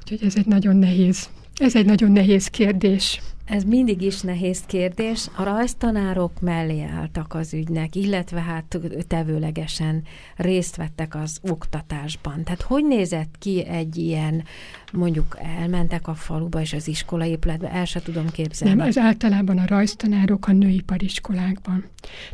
[0.00, 3.20] Úgyhogy ez egy nagyon nehéz, ez egy nagyon nehéz kérdés.
[3.48, 5.28] Ez mindig is nehéz kérdés.
[5.36, 10.02] A rajztanárok mellé álltak az ügynek, illetve hát tevőlegesen
[10.36, 12.44] részt vettek az oktatásban.
[12.44, 14.44] Tehát hogy nézett ki egy ilyen,
[14.92, 18.74] mondjuk elmentek a faluba és az iskolaépületbe, el se tudom képzelni.
[18.74, 21.84] Nem, ez általában a rajztanárok a nőipariskolákban.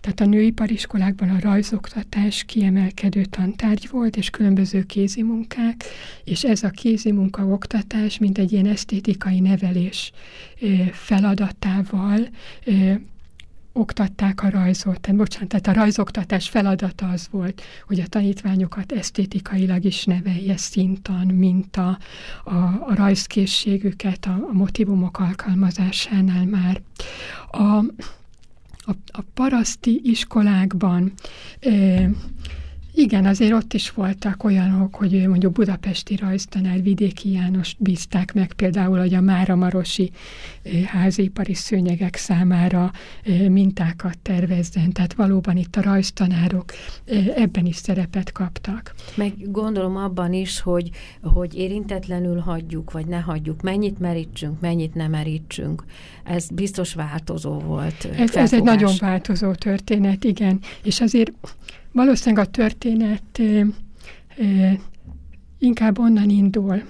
[0.00, 5.85] Tehát a nőipariskolákban a rajzoktatás kiemelkedő tantárgy volt, és különböző kézimunkák,
[6.24, 10.12] és ez a kézimunka oktatás, mint egy ilyen esztétikai nevelés
[10.93, 12.29] feladatával
[13.77, 15.01] oktatták a rajzot.
[15.01, 21.27] Tehát, bocsánat, tehát a rajzoktatás feladata az volt, hogy a tanítványokat esztétikailag is nevelje szintan,
[21.27, 21.99] mint a,
[22.45, 26.81] a, a rajzkészségüket a, a motivumok alkalmazásánál már.
[27.51, 27.62] A,
[28.87, 31.12] a, a paraszti iskolákban
[31.61, 32.05] ö,
[32.97, 38.99] igen, azért ott is voltak olyanok, hogy mondjuk budapesti rajztanár Vidéki János bízták meg például,
[38.99, 40.11] hogy a Máramarosi
[40.87, 42.93] házipari szőnyegek számára
[43.49, 44.93] mintákat tervezzen.
[44.93, 46.73] Tehát valóban itt a rajztanárok
[47.37, 48.95] ebben is szerepet kaptak.
[49.15, 50.91] Meg gondolom abban is, hogy,
[51.23, 55.85] hogy érintetlenül hagyjuk, vagy ne hagyjuk, mennyit merítsünk, mennyit nem merítsünk.
[56.25, 58.09] Ez biztos változó volt.
[58.17, 60.61] Ez, ez egy nagyon változó történet, igen.
[60.83, 61.33] És azért
[61.95, 63.41] Valószínűleg a történet
[65.59, 66.83] inkább onnan indul,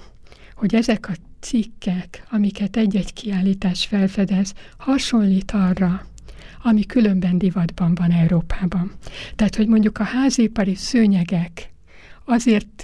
[0.55, 6.07] hogy ezek a cikkek, amiket egy-egy kiállítás felfedez, hasonlít arra,
[6.63, 8.93] ami különben divatban van Európában.
[9.37, 11.73] Tehát, hogy mondjuk a házipari szőnyegek
[12.25, 12.83] azért,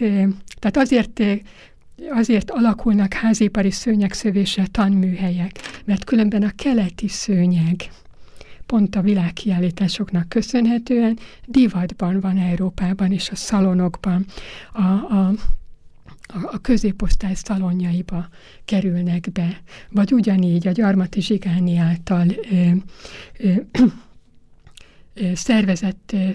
[0.59, 1.23] tehát azért
[2.11, 7.91] azért alakulnak házipari szőnyegszövésre tanműhelyek, mert különben a keleti szőnyeg,
[8.71, 14.25] pont a világkiállításoknak köszönhetően divatban van Európában és a szalonokban,
[14.73, 15.33] a, a
[16.33, 18.29] a középosztály szalonjaiba
[18.65, 22.71] kerülnek be, vagy ugyanígy a Gyarmati Zsigáni által ö,
[23.39, 23.53] ö,
[25.15, 26.29] ö, szervezett ö,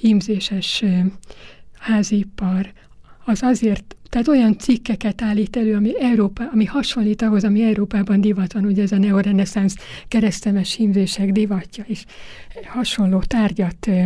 [0.00, 0.98] hímzéses ö,
[1.78, 2.72] házipar
[3.24, 8.52] az azért tehát olyan cikkeket állít elő, ami, Európa, ami hasonlít ahhoz, ami Európában divat
[8.52, 9.74] van, ugye ez a neoreneszánsz
[10.08, 12.04] keresztemes hímzések divatja is
[12.64, 14.02] hasonló tárgyat ö,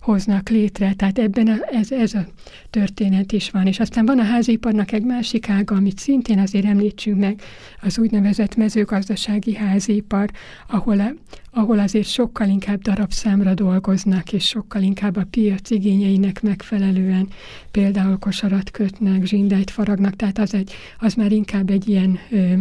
[0.00, 2.26] hoznak létre, tehát ebben a, ez, ez a
[2.70, 3.66] történet is van.
[3.66, 7.40] És aztán van a háziparnak egy másik ága, amit szintén azért említsünk meg,
[7.82, 10.30] az úgynevezett mezőgazdasági házipar,
[10.68, 11.14] ahol, a,
[11.56, 17.28] ahol azért sokkal inkább darabszámra dolgoznak, és sokkal inkább a piac igényeinek megfelelően
[17.70, 22.54] például kosarat kötnek, zsindejt faragnak, tehát az, egy, az már inkább egy ilyen ö,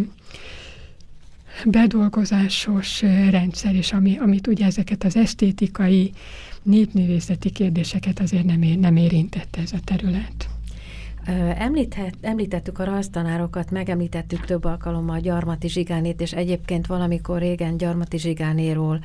[1.65, 6.11] bedolgozásos rendszer, és ami, amit ugye ezeket az esztétikai,
[6.63, 10.54] népművészeti kérdéseket azért nem, ér, nem érintette ez a terület.
[11.57, 18.99] Említhet, említettük a rajztanárokat, megemlítettük több alkalommal Gyarmati Zsigánét, és egyébként valamikor régen Gyarmati Zsigánéról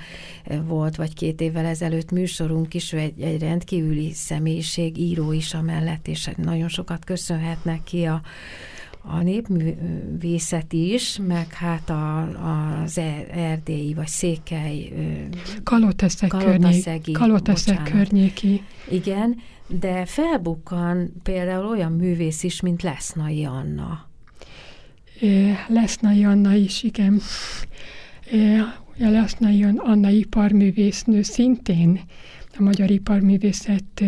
[0.66, 6.30] volt, vagy két évvel ezelőtt műsorunk is, egy, egy rendkívüli személyiség, író is amellett, és
[6.36, 8.22] nagyon sokat köszönhetnek ki a
[9.02, 12.20] a népművészet is, meg hát a,
[12.82, 14.92] az e, erdélyi vagy székely
[15.62, 18.62] Kaloteszek, környék, Kaloteszek környéki.
[18.90, 19.36] Igen,
[19.78, 24.08] de felbukkan például olyan művész is, mint Lesznai Anna.
[25.68, 27.20] Lesznai Anna is, igen.
[28.96, 32.00] Lesznai Anna iparművésznő szintén
[32.58, 34.04] a Magyar Iparművészet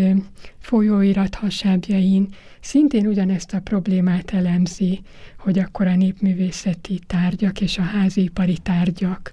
[0.59, 2.29] folyóirat hasábjain
[2.61, 5.01] szintén ugyanezt a problémát elemzi,
[5.39, 9.33] hogy akkor a népművészeti tárgyak és a házipari tárgyak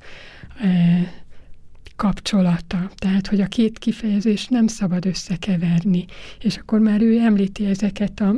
[1.99, 2.89] kapcsolata.
[2.95, 6.05] Tehát, hogy a két kifejezés nem szabad összekeverni.
[6.41, 8.35] És akkor már ő említi ezeket a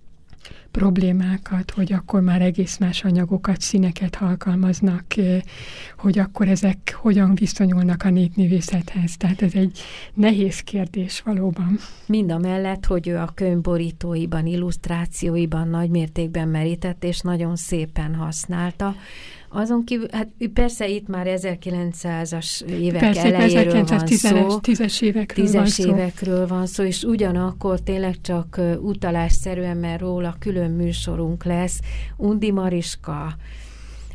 [0.78, 5.04] problémákat, hogy akkor már egész más anyagokat, színeket alkalmaznak,
[5.96, 9.16] hogy akkor ezek hogyan viszonyulnak a népművészethez.
[9.16, 9.78] Tehát ez egy
[10.14, 11.78] nehéz kérdés valóban.
[12.06, 18.94] Mind a mellett, hogy ő a könyvborítóiban, illusztrációiban nagy mértékben merített, és nagyon szépen használta.
[19.56, 24.58] Azon kívül, hát persze itt már 1900-as évek persze, elejéről van szó.
[24.58, 26.54] Tízes évekről tízes van évekről szó.
[26.54, 31.80] van szó, és ugyanakkor tényleg csak utalásszerűen, mert róla külön műsorunk lesz.
[32.16, 33.36] Undi Mariska,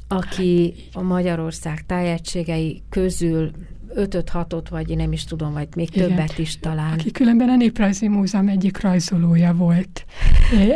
[0.07, 3.51] aki a Magyarország tájegységei közül
[3.93, 6.07] ötöt, hatot, vagy én nem is tudom, vagy még igen.
[6.07, 6.93] többet is talán.
[6.93, 10.05] Aki különben a Néprajzi Múzeum egyik rajzolója volt,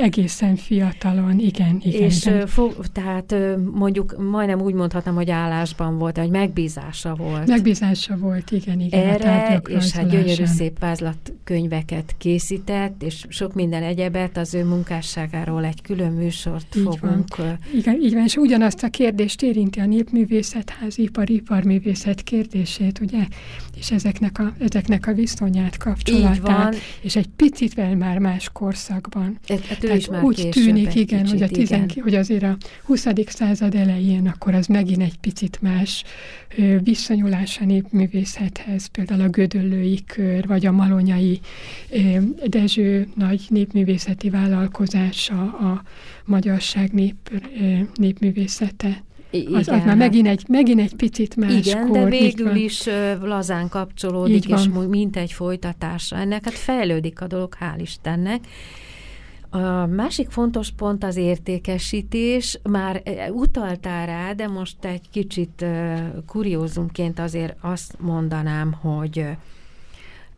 [0.02, 2.02] egészen fiatalon, igen, igen.
[2.02, 2.48] És igen.
[2.94, 3.36] Tehát
[3.74, 7.48] mondjuk majdnem úgy mondhatnám, hogy állásban volt, hogy megbízása volt.
[7.48, 9.08] Megbízása volt, igen, igen.
[9.08, 15.82] Erre, és hát gyönyörű szép vázlatkönyveket készített, és sok minden egyebet az ő munkásságáról egy
[15.82, 17.36] külön műsort így fogunk.
[17.36, 17.58] Van.
[17.74, 23.28] Igen, így van, és ugyanazt a kérdést érinti a népművészetház, ipar, iparművészet kérdését, ugye?
[23.78, 29.40] És ezeknek a, ezeknek a viszonyát, kapcsolatát, és egy picit már más korszakban.
[29.48, 32.04] Ez, Tehát is már úgy tűnik, igen, kicsit, hogy, a tizen, igen.
[32.04, 33.08] hogy azért a 20.
[33.26, 36.04] század elején akkor az megint egy picit más
[36.58, 41.40] ö, viszonyulás a népművészethez, például a Gödöllői kör, vagy a Malonyai
[41.90, 45.84] ö, Dezső nagy népművészeti vállalkozása, a
[46.26, 47.16] magyarság nép,
[47.60, 49.04] ö, népművészete.
[49.34, 49.54] Igen.
[49.54, 52.90] Az, az már megint egy, megint egy picit más Igen, kor, de végül is
[53.22, 56.16] lazán kapcsolódik, és mint egy folytatása.
[56.16, 58.48] Ennek hát fejlődik a dolog, hál' Istennek.
[59.50, 62.60] A másik fontos pont az értékesítés.
[62.64, 65.66] Már utaltál rá, de most egy kicsit
[66.28, 69.26] kuriózumként azért azt mondanám, hogy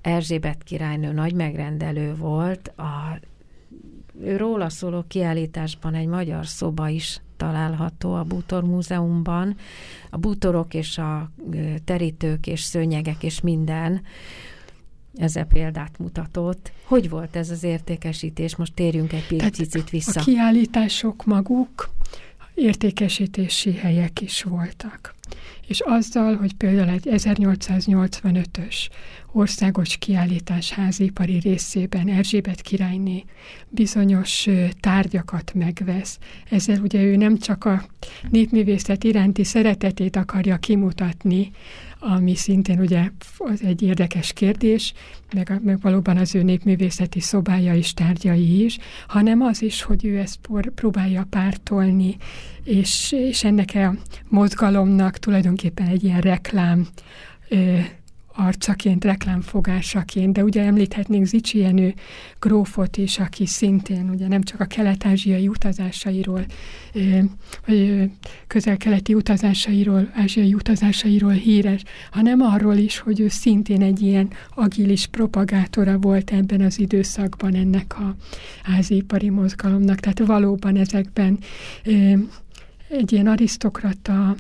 [0.02, 2.68] Erzsébet királynő nagy megrendelő volt.
[2.78, 3.20] A
[4.38, 9.58] róla szóló kiállításban egy magyar szoba is található a Bútor Múzeumban.
[10.10, 11.32] A bútorok és a
[11.86, 14.02] terítők és szőnyegek és minden
[15.18, 16.72] ezzel példát mutatott.
[16.84, 18.56] Hogy volt ez az értékesítés?
[18.56, 20.20] Most térjünk egy picit vissza.
[20.20, 21.90] A kiállítások maguk
[22.54, 25.16] értékesítési helyek is voltak.
[25.68, 28.76] És azzal, hogy például egy 1885-ös
[29.32, 33.24] országos kiállítás házipari részében Erzsébet királyné
[33.70, 34.48] bizonyos
[34.80, 36.20] tárgyakat megvesz.
[36.50, 37.86] Ezzel ugye ő nem csak a
[38.30, 41.52] népművészet iránti szeretetét akarja kimutatni,
[42.08, 44.94] ami szintén ugye az egy érdekes kérdés,
[45.34, 48.78] meg, meg valóban az ő népművészeti szobája is, tárgyai is,
[49.08, 50.40] hanem az is, hogy ő ezt
[50.76, 52.18] próbálja pártolni,
[52.64, 53.94] és, és ennek a
[54.28, 56.88] mozgalomnak tulajdonképpen egy ilyen reklám
[58.36, 61.94] arcaként, reklámfogásaként, de ugye említhetnénk Zicsi Jenő
[62.40, 66.46] grófot is, aki szintén ugye nem csak a kelet-ázsiai utazásairól,
[67.66, 68.10] vagy
[68.48, 75.98] közel-keleti utazásairól, ázsiai utazásairól híres, hanem arról is, hogy ő szintén egy ilyen agilis propagátora
[75.98, 78.16] volt ebben az időszakban ennek a
[78.64, 80.00] házipari mozgalomnak.
[80.00, 81.40] Tehát valóban ezekben
[82.96, 84.36] egy ilyen arisztokrata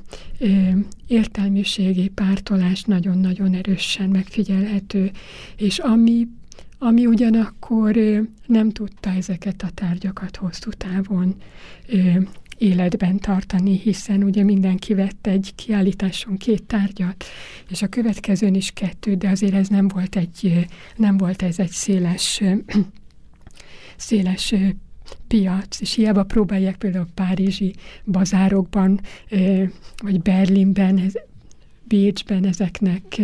[1.08, 5.12] értelmiségi pártolás nagyon-nagyon erősen megfigyelhető,
[5.58, 6.28] és ami,
[6.78, 7.95] ami ugyanakkor
[8.45, 11.36] nem tudta ezeket a tárgyakat hosszú távon
[12.58, 17.26] életben tartani, hiszen ugye mindenki vett egy kiállításon két tárgyat,
[17.70, 21.72] és a következőn is kettő, de azért ez nem volt egy, nem volt ez egy
[21.72, 22.41] széles
[23.97, 24.53] széles
[25.28, 29.00] piac, és hiába próbálják például Párizsi bazárokban,
[30.04, 31.12] vagy Berlinben,
[31.88, 33.22] Bécsben ezeknek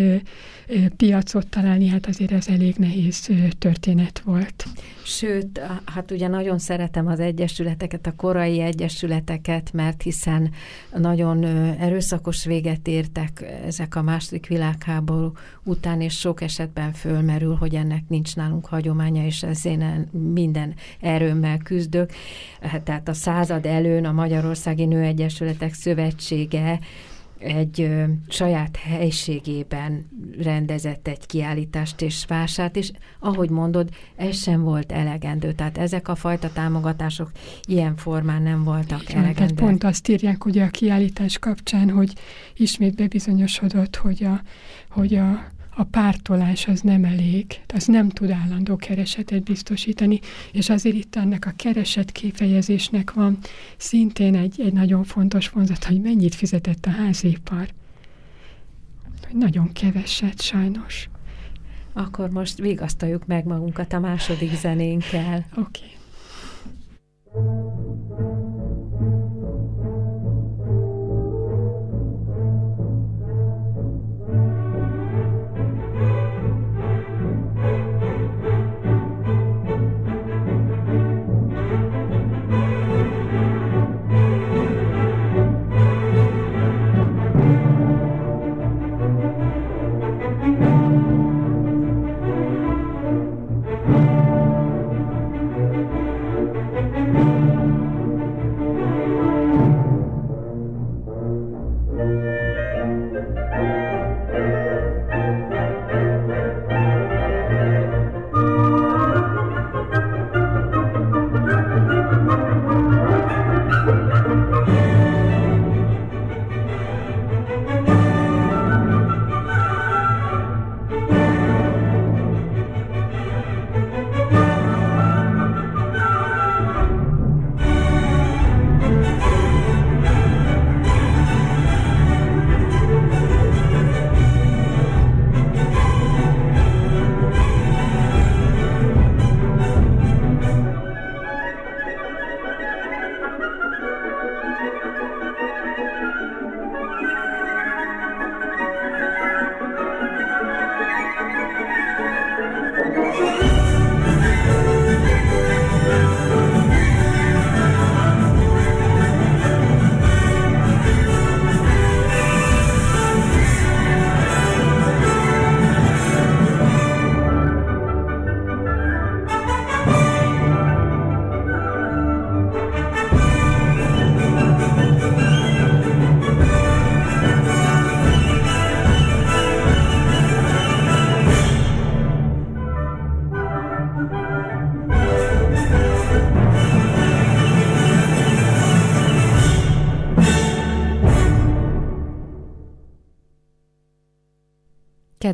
[0.97, 4.65] piacot találni, hát azért ez elég nehéz történet volt.
[5.03, 10.51] Sőt, hát ugye nagyon szeretem az egyesületeket, a korai egyesületeket, mert hiszen
[10.97, 11.43] nagyon
[11.79, 15.31] erőszakos véget értek ezek a második világháború
[15.63, 21.57] után, és sok esetben fölmerül, hogy ennek nincs nálunk hagyománya, és ezért én minden erőmmel
[21.57, 22.11] küzdök.
[22.61, 26.79] Hát, tehát a század előn a Magyarországi Nőegyesületek Szövetsége
[27.43, 30.09] egy ö, saját helységében
[30.41, 35.51] rendezett egy kiállítást és vásárt, és ahogy mondod, ez sem volt elegendő.
[35.51, 37.31] Tehát ezek a fajta támogatások
[37.67, 39.35] ilyen formán nem voltak Igen, elegendőek.
[39.35, 42.13] Tehát pont azt írják ugye a kiállítás kapcsán, hogy
[42.55, 44.41] ismét bebizonyosodott, hogy a,
[44.89, 45.45] hogy a
[45.75, 50.19] a pártolás az nem elég, az nem tud állandó keresetet biztosítani,
[50.51, 53.37] és azért itt ennek a kereset kifejezésnek van
[53.77, 57.67] szintén egy, egy nagyon fontos vonzat, hogy mennyit fizetett a házépar.
[59.31, 61.09] Nagyon keveset, sajnos.
[61.93, 65.45] Akkor most vigasztaljuk meg magunkat a második zenénkkel.
[65.55, 65.81] Oké.
[67.31, 68.60] Okay.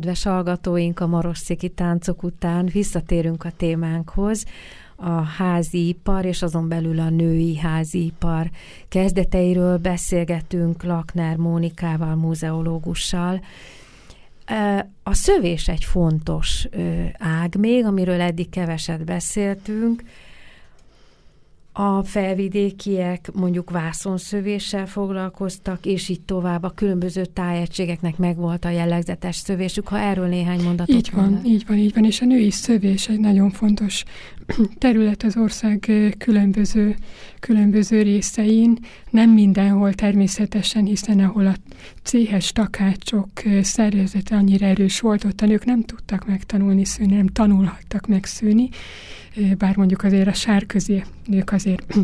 [0.08, 4.44] Kedves hallgatóink, a Marossziki táncok után visszatérünk a témánkhoz,
[4.96, 8.50] a házi ipar, és azon belül a női házi ipar
[8.88, 13.40] kezdeteiről beszélgetünk Lakner Mónikával, múzeológussal.
[15.02, 16.68] A szövés egy fontos
[17.18, 20.02] ág még, amiről eddig keveset beszéltünk.
[21.80, 26.62] A felvidékiek mondjuk vászonszövéssel foglalkoztak, és így tovább.
[26.62, 31.46] A különböző tájegységeknek megvolt a jellegzetes szövésük, ha erről néhány mondatot Így van, mondanak.
[31.46, 34.04] így van, így van, és a női szövés egy nagyon fontos
[34.78, 36.96] terület az ország különböző,
[37.40, 38.78] különböző részein,
[39.10, 41.54] nem mindenhol természetesen, hiszen ahol a
[42.02, 43.30] céhes takácsok
[43.62, 48.68] szervezete annyira erős volt, ott a nők nem tudtak megtanulni szőni, nem tanulhattak megszőni,
[49.58, 51.94] bár mondjuk azért a sárközi nők azért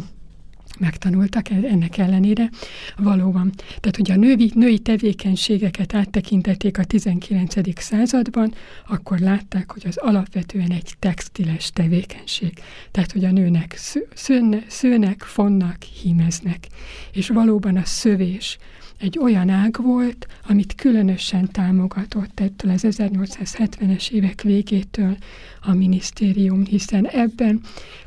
[0.79, 2.51] megtanultak e- ennek ellenére.
[2.97, 3.53] Valóban.
[3.57, 7.81] Tehát, hogy a női, női tevékenységeket áttekintették a 19.
[7.81, 8.55] században,
[8.89, 12.53] akkor látták, hogy az alapvetően egy textiles tevékenység.
[12.91, 13.81] Tehát, hogy a nőnek
[14.15, 16.67] szőne, szőnek, fonnak, hímeznek.
[17.13, 18.59] És valóban a szövés
[18.99, 25.17] egy olyan ág volt, amit különösen támogatott ettől az 1870-es évek végétől
[25.61, 27.61] a minisztérium, hiszen ebben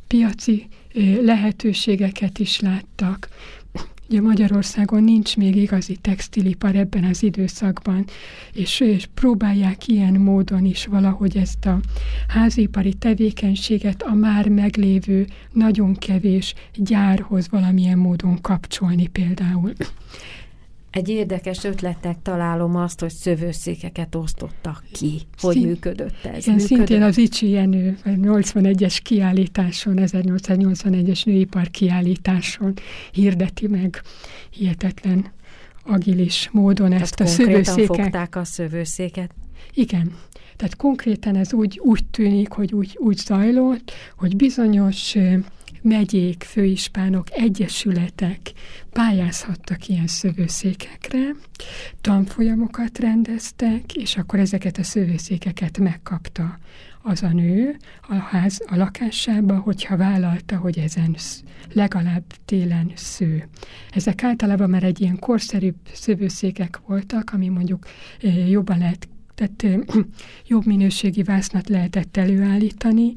[0.07, 0.67] piaci
[1.21, 3.29] lehetőségeket is láttak.
[4.09, 8.05] Ugye Magyarországon nincs még igazi textilipar ebben az időszakban,
[8.53, 11.79] és, és próbálják ilyen módon is valahogy ezt a
[12.27, 19.73] házipari tevékenységet a már meglévő nagyon kevés gyárhoz valamilyen módon kapcsolni például.
[20.97, 25.21] Egy érdekes ötletnek találom azt, hogy szövőszékeket osztottak ki.
[25.37, 26.37] Hogy Szín, működött ez?
[26.47, 26.67] Igen, működött?
[26.67, 32.73] szintén az Icsi Jenő 81-es kiállításon, 1881-es nőipar kiállításon
[33.11, 34.01] hirdeti meg
[34.49, 35.31] hihetetlen
[35.83, 37.85] agilis módon Tehát ezt a szövőszéket.
[37.85, 39.31] fogták a szövőszéket?
[39.73, 40.15] Igen.
[40.55, 45.15] Tehát konkrétan ez úgy, úgy tűnik, hogy úgy, úgy zajlott, hogy bizonyos
[45.81, 48.39] megyék, főispánok, egyesületek
[48.91, 51.35] pályázhattak ilyen szövőszékekre,
[52.01, 56.59] tanfolyamokat rendeztek, és akkor ezeket a szövőszékeket megkapta
[57.01, 61.15] az a nő a, ház, a lakásába, hogyha vállalta, hogy ezen
[61.73, 63.47] legalább télen sző.
[63.91, 67.85] Ezek általában már egy ilyen korszerűbb szövőszékek voltak, ami mondjuk
[68.21, 69.07] eh, jobban lehet
[69.37, 69.85] tehát
[70.47, 73.11] jobb minőségi vásznat lehetett előállítani,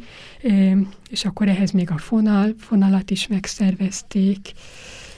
[1.10, 4.52] és akkor ehhez még a fonal, fonalat is megszervezték.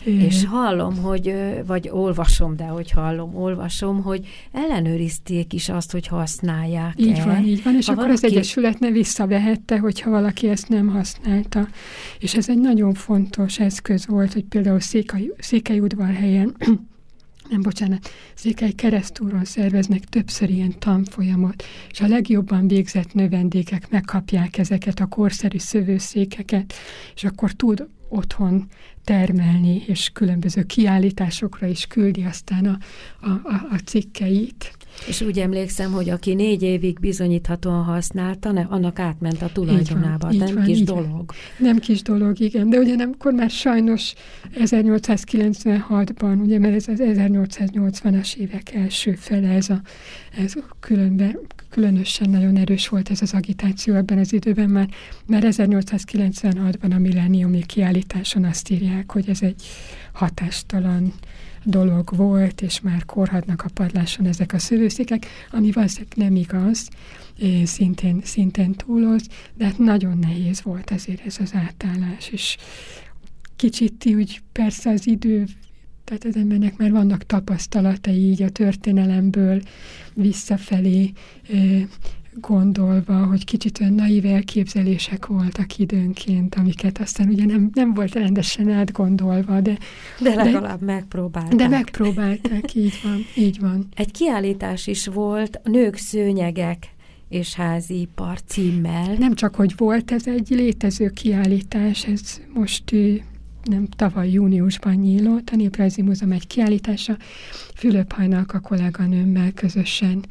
[0.04, 1.34] És hallom, hogy,
[1.66, 7.24] vagy olvasom, de hogy hallom, olvasom, hogy ellenőrizték is azt, hogy használják Így -e.
[7.24, 8.26] van, így van, és ha akkor valaki...
[8.26, 11.68] az Egyesület ne visszavehette, hogyha valaki ezt nem használta.
[12.18, 16.56] És ez egy nagyon fontos eszköz volt, hogy például Székely, Székelyudvarhelyen
[17.52, 25.00] nem bocsánat, Székely keresztúron szerveznek többször ilyen tanfolyamot, és a legjobban végzett növendékek megkapják ezeket
[25.00, 26.72] a korszerű szövőszékeket,
[27.14, 28.66] és akkor tud otthon
[29.04, 32.78] termelni, és különböző kiállításokra is küldi aztán a,
[33.20, 34.76] a, a, a cikkeit.
[35.06, 40.32] És úgy emlékszem, hogy aki négy évig bizonyíthatóan használta, ne, annak átment a tulajdonába.
[40.32, 41.32] Így van, nem így kis van, dolog.
[41.58, 42.70] Nem kis dolog, igen.
[42.70, 44.14] De ugye nem, akkor már sajnos
[44.54, 49.80] 1896-ban, ugye, mert ez az 1880-as évek első fele, ez a,
[50.38, 51.38] ez különben,
[51.70, 54.88] különösen nagyon erős volt ez az agitáció ebben az időben, már,
[55.26, 59.62] már 1896-ban a milleniumi kiállításon azt írják, hogy ez egy
[60.12, 61.12] hatástalan
[61.64, 66.88] dolog volt, és már korhatnak a padláson ezek a szövőszékek, ami valószínűleg nem igaz,
[67.64, 72.56] szintén, szintén túloz, de hát nagyon nehéz volt ezért ez az átállás, és
[73.56, 75.46] kicsit úgy persze az idő
[76.04, 79.62] tehát az embernek már vannak tapasztalatai így a történelemből
[80.14, 81.12] visszafelé
[82.40, 88.70] gondolva, hogy kicsit olyan naív elképzelések voltak időnként, amiket aztán ugye nem, nem volt rendesen
[88.70, 89.78] átgondolva, de...
[90.20, 91.54] De legalább de, megpróbálták.
[91.54, 93.86] De megpróbálták, így van, így van.
[93.94, 96.90] Egy kiállítás is volt, nők szőnyegek
[97.28, 99.14] és házi ipar címmel.
[99.18, 102.92] Nem csak, hogy volt, ez egy létező kiállítás, ez most
[103.64, 107.16] nem tavaly júniusban nyílott, a Néprajzi Múzeum egy kiállítása.
[107.74, 110.24] Fülöp Hajnalka kolléganőmmel közösen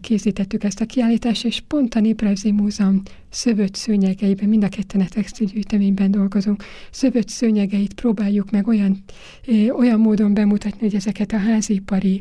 [0.00, 5.08] készítettük ezt a kiállítást, és pont a Néprajzi Múzeum szövött szőnyegeiben, mind a ketten a
[5.08, 9.04] textilgyűjteményben dolgozunk, szövött szőnyegeit próbáljuk meg olyan,
[9.76, 12.20] olyan módon bemutatni, hogy ezeket a házipari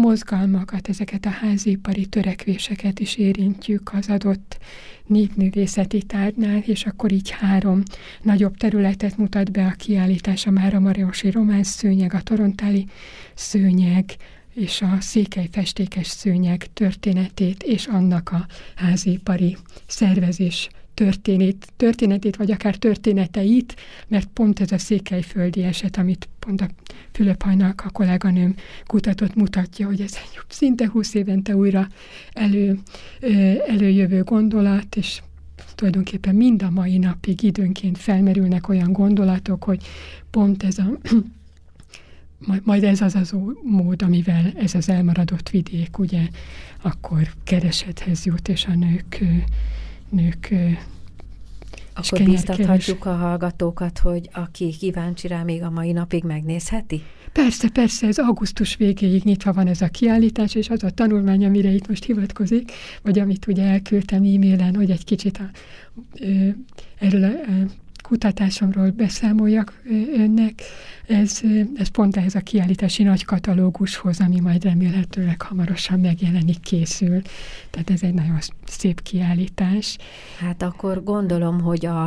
[0.00, 4.58] mozgalmakat, ezeket a házipari törekvéseket is érintjük az adott
[5.06, 7.82] népművészeti tárgynál, és akkor így három
[8.22, 12.86] nagyobb területet mutat be a kiállítás, a Mára Mariosi román szőnyeg, a torontáli
[13.34, 14.04] szőnyeg,
[14.54, 22.76] és a székely festékes szőnyeg történetét, és annak a házipari szervezés történét, történetét, vagy akár
[22.76, 23.76] történeteit,
[24.08, 26.68] mert pont ez a székelyföldi eset, amit pont a
[27.12, 28.54] Fülöp Hajnalka kolléganőm
[28.86, 31.88] kutatott, mutatja, hogy ez egy szinte húsz évente újra
[32.32, 32.78] elő,
[33.66, 35.22] előjövő gondolat, és
[35.74, 39.82] tulajdonképpen mind a mai napig időnként felmerülnek olyan gondolatok, hogy
[40.30, 40.98] pont ez a
[42.62, 46.28] majd ez az az mód, amivel ez az elmaradott vidék, ugye,
[46.82, 49.24] akkor keresethez jut, és a nők,
[50.10, 50.54] nők
[51.94, 57.02] akkor biztathatjuk a hallgatókat, hogy aki kíváncsi rá, még a mai napig megnézheti?
[57.32, 61.70] Persze, persze, ez augusztus végéig nyitva van ez a kiállítás, és az a tanulmány, amire
[61.70, 65.50] itt most hivatkozik, vagy amit ugye elküldtem e-mailen, hogy egy kicsit a,
[66.20, 66.48] ö,
[66.98, 67.28] erről a,
[68.10, 69.82] kutatásomról beszámoljak
[70.16, 70.62] önnek.
[71.06, 71.40] Ez,
[71.74, 77.22] ez pont ehhez a kiállítási nagy katalógushoz, ami majd remélhetőleg hamarosan megjelenik, készül.
[77.70, 79.96] Tehát ez egy nagyon szép kiállítás.
[80.38, 82.04] Hát akkor gondolom, hogy a,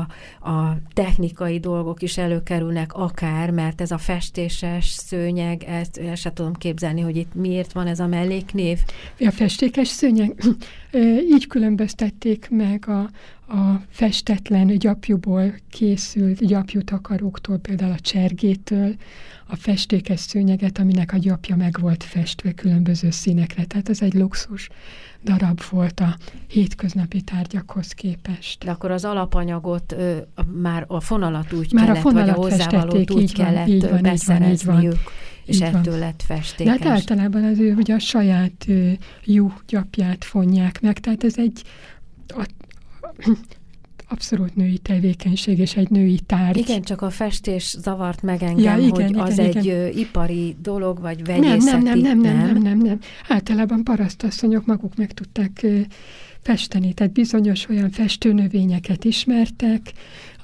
[0.49, 6.53] a technikai dolgok is előkerülnek akár, mert ez a festéses szőnyeg, ezt el sem tudom
[6.53, 8.79] képzelni, hogy itt miért van ez a melléknév.
[9.19, 10.43] A festékes szőnyeg,
[11.31, 13.09] így különböztették meg a,
[13.47, 18.95] a festetlen gyapjúból készült gyapjútakaróktól, például a csergétől,
[19.47, 23.65] a festékes szőnyeget, aminek a gyapja meg volt festve különböző színekre.
[23.65, 24.69] Tehát ez egy luxus
[25.23, 26.17] darab volt a
[26.47, 28.63] hétköznapi tárgyakhoz képest.
[28.63, 30.17] De akkor az alapanyagot, ö,
[30.61, 33.75] már a fonalat úgy már kellett, a fonalat vagy a hozzávalót úgy így kellett van,
[33.75, 34.81] így van, beszerezniük.
[34.81, 34.97] Így van,
[35.45, 35.99] és így ettől van.
[35.99, 36.77] lett festékes.
[36.77, 38.91] De hát általában az ő ugye a saját ö,
[39.23, 41.61] jó gyapját fonják meg, tehát ez egy
[42.27, 42.45] a,
[44.13, 46.57] abszolút női tevékenység és egy női tárgy.
[46.57, 49.97] Igen, csak a festés zavart meg engem, ja, igen, hogy igen, az igen, egy igen.
[49.97, 51.63] ipari dolog, vagy vegyészeti.
[51.63, 52.99] Nem, nem, nem, nem, nem, nem, nem, nem.
[53.27, 55.65] Általában parasztasszonyok maguk meg tudták
[56.41, 59.91] festeni, tehát bizonyos olyan festőnövényeket ismertek,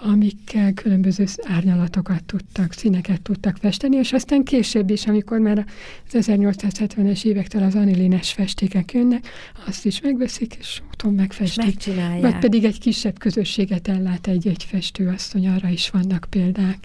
[0.01, 5.65] amikkel különböző árnyalatokat tudtak, színeket tudtak festeni, és aztán később is, amikor már
[6.13, 9.27] az 1870-es évektől az anilines festékek jönnek,
[9.67, 11.63] azt is megveszik, és otthon megfestik.
[11.63, 12.21] És megcsinálják.
[12.21, 16.77] Vagy pedig egy kisebb közösséget ellát egy-egy festőasszony, arra is vannak példák.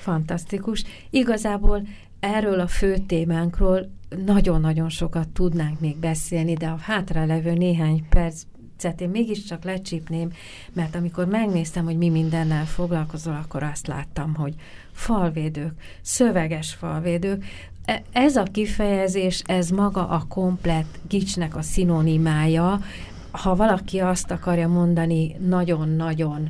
[0.00, 0.84] Fantasztikus.
[1.10, 1.86] Igazából
[2.20, 3.90] erről a fő témánkról
[4.24, 10.32] nagyon-nagyon sokat tudnánk még beszélni, de a hátralevő néhány perc viccet én mégiscsak lecsípném,
[10.72, 14.54] mert amikor megnéztem, hogy mi mindennel foglalkozol, akkor azt láttam, hogy
[14.92, 17.44] falvédők, szöveges falvédők,
[17.84, 22.80] e, ez a kifejezés, ez maga a komplet gicsnek a szinonimája.
[23.30, 26.48] Ha valaki azt akarja mondani nagyon-nagyon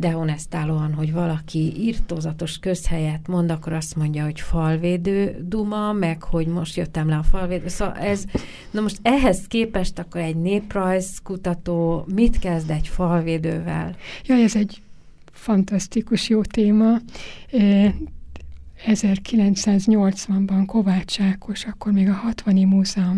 [0.00, 6.76] dehonestálóan, hogy valaki írtózatos közhelyet mond, akkor azt mondja, hogy falvédő duma, meg hogy most
[6.76, 7.68] jöttem le a falvédő.
[7.68, 8.24] Szóval ez,
[8.70, 13.96] na most ehhez képest akkor egy néprajzkutató mit kezd egy falvédővel?
[14.24, 14.82] Ja, ez egy
[15.32, 16.96] fantasztikus jó téma.
[18.86, 23.16] 1980-ban Kovács Ákos, akkor még a 60-i múzeum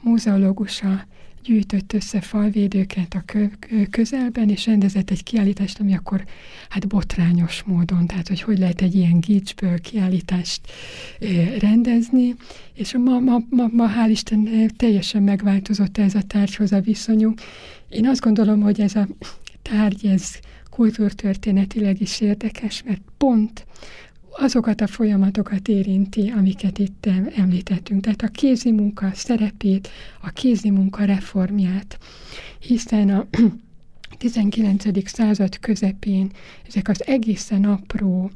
[0.00, 1.04] múzeológusa
[1.44, 3.24] gyűjtött össze falvédőket a
[3.90, 6.24] közelben, és rendezett egy kiállítást, ami akkor
[6.68, 10.60] hát botrányos módon, tehát hogy hogy lehet egy ilyen gicsből kiállítást
[11.58, 12.34] rendezni,
[12.74, 17.40] és ma, ma, ma, ma hál' Isten teljesen megváltozott ez a tárgyhoz a viszonyunk.
[17.88, 19.08] Én azt gondolom, hogy ez a
[19.62, 20.38] tárgy, ez
[20.70, 23.66] kultúrtörténetileg is érdekes, mert pont
[24.32, 28.00] azokat a folyamatokat érinti, amiket itt említettünk.
[28.02, 29.88] Tehát a kézi munka szerepét,
[30.20, 31.98] a kézi munka reformját,
[32.58, 33.26] hiszen a
[34.18, 35.08] 19.
[35.08, 36.30] század közepén
[36.66, 38.30] ezek az egészen apró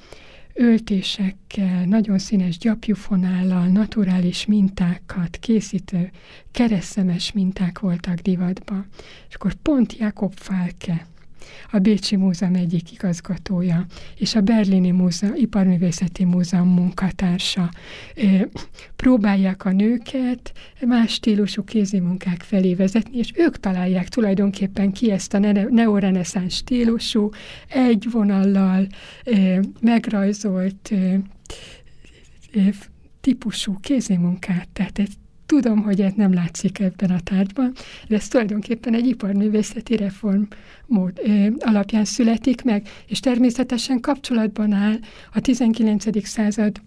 [0.55, 6.11] öltésekkel, nagyon színes gyapjufonállal, naturális mintákat készítő
[6.51, 8.86] keresztemes minták voltak divatban.
[9.28, 11.07] És akkor pont Jakob Falke,
[11.70, 13.86] a Bécsi Múzeum egyik igazgatója,
[14.18, 17.70] és a Berlini Múzeum, Iparművészeti Múzeum munkatársa.
[18.97, 20.53] Próbálják a nőket
[20.86, 25.38] más stílusú kézimunkák felé vezetni, és ők találják tulajdonképpen ki ezt a
[25.70, 27.30] neoreneszánsz stílusú,
[27.68, 28.86] egy vonallal
[29.80, 30.92] megrajzolt
[33.20, 34.68] típusú kézimunkát.
[34.68, 35.12] Tehát egy
[35.47, 37.72] Tudom, hogy ez nem látszik ebben a tárgyban,
[38.09, 40.42] de ez tulajdonképpen egy iparművészeti reform
[40.86, 44.99] mód, ö, alapján születik meg, és természetesen kapcsolatban áll
[45.32, 46.26] a 19.
[46.26, 46.80] század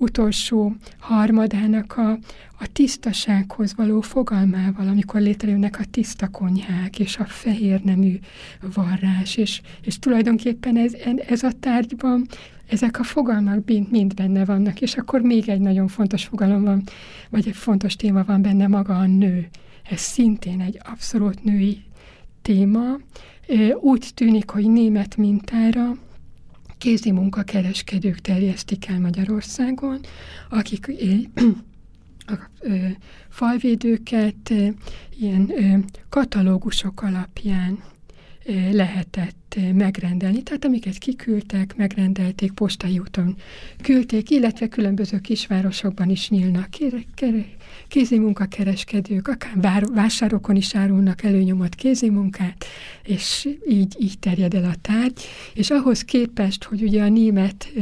[0.00, 2.10] utolsó harmadának a,
[2.58, 8.18] a tisztasághoz való fogalmával, amikor létrejönnek a tiszta konyhák, és a fehér nemű
[8.74, 10.92] varrás, és, és tulajdonképpen ez,
[11.28, 12.26] ez a tárgyban
[12.70, 16.82] ezek a fogalmak mind, benne vannak, és akkor még egy nagyon fontos fogalom van,
[17.30, 19.48] vagy egy fontos téma van benne maga a nő.
[19.90, 21.82] Ez szintén egy abszolút női
[22.42, 22.96] téma.
[23.80, 25.96] Úgy tűnik, hogy német mintára
[26.78, 30.00] kézi munkakereskedők terjesztik el Magyarországon,
[30.50, 30.92] akik
[32.26, 32.34] a
[33.28, 34.52] falvédőket
[35.18, 37.78] ilyen katalógusok alapján
[38.72, 39.39] lehetett
[39.74, 40.42] megrendelni.
[40.42, 43.36] Tehát amiket kiküldtek, megrendelték, postai úton
[43.82, 46.68] küldték, illetve különböző kisvárosokban is nyílnak
[47.88, 52.64] kézimunkakereskedők, akár vásárokon is árulnak előnyomott kézimunkát,
[53.04, 55.20] és így, így terjed el a tárgy.
[55.54, 57.72] És ahhoz képest, hogy ugye a német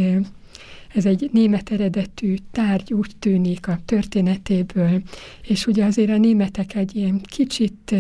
[0.95, 5.03] ez egy német eredetű tárgy úgy tűnik a történetéből,
[5.47, 7.95] és ugye azért a németek egy ilyen kicsit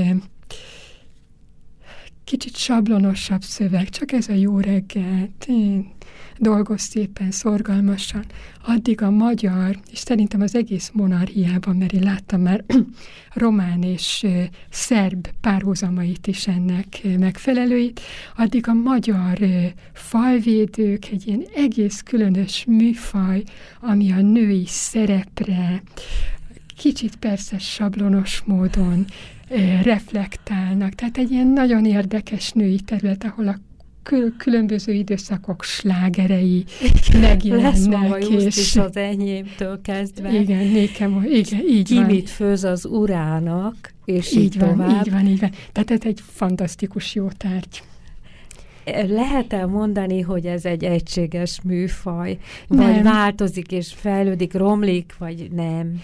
[2.28, 5.90] kicsit sablonosabb szöveg, csak ez a jó reggelt, én
[6.38, 8.24] dolgoz szépen, szorgalmasan,
[8.64, 12.64] addig a magyar, és szerintem az egész monarchiában, mert én láttam már
[13.44, 14.26] román és
[14.70, 18.00] szerb párhuzamait is ennek megfelelőit,
[18.36, 19.38] addig a magyar
[19.92, 23.42] falvédők egy ilyen egész különös műfaj,
[23.80, 25.82] ami a női szerepre,
[26.76, 29.06] kicsit persze sablonos módon
[29.82, 30.94] reflektálnak.
[30.94, 33.58] Tehát egy ilyen nagyon érdekes női terület, ahol a
[34.02, 36.64] kül- különböző időszakok slágerei
[37.20, 37.72] megjelennek.
[37.72, 38.56] Lesz ma és...
[38.56, 40.32] is az enyémtől kezdve.
[40.40, 42.04] Igen, nékem, igen, így Ki van.
[42.04, 45.06] mit főz az urának, és így, így van, tovább.
[45.06, 45.50] Így van, így van.
[45.72, 47.82] Tehát ez egy fantasztikus jó tárgy.
[49.08, 52.38] Lehet-e mondani, hogy ez egy egységes műfaj,
[52.68, 53.02] vagy nem.
[53.02, 56.02] változik és fejlődik, romlik, vagy nem?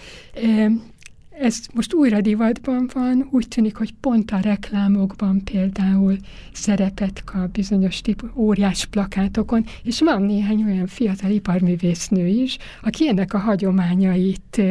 [1.39, 6.17] Ez most újra divatban van, úgy tűnik, hogy pont a reklámokban például
[6.53, 13.33] szerepet kap bizonyos típus, óriás plakátokon, és van néhány olyan fiatal iparművésznő is, aki ennek
[13.33, 14.61] a hagyományait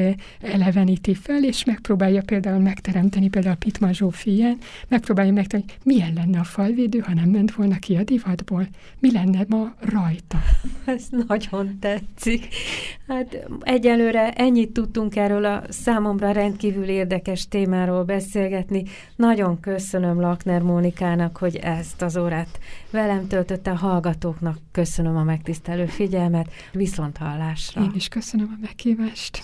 [0.40, 4.58] eleveníti fel, és megpróbálja például megteremteni, például Pitman Zsófien,
[4.88, 9.44] megpróbálja megtenni, milyen lenne a falvédő, ha nem ment volna ki a divatból, mi lenne
[9.48, 10.38] ma rajta.
[10.84, 12.48] Ez nagyon tetszik.
[13.08, 18.84] Hát egyelőre ennyit tudtunk erről a számomra rend rendkívül érdekes témáról beszélgetni.
[19.16, 22.58] Nagyon köszönöm Lakner Mónikának, hogy ezt az órát
[22.90, 24.58] velem töltötte a hallgatóknak.
[24.72, 26.52] Köszönöm a megtisztelő figyelmet.
[26.72, 27.82] Viszont hallásra.
[27.82, 29.42] Én is köszönöm a meghívást.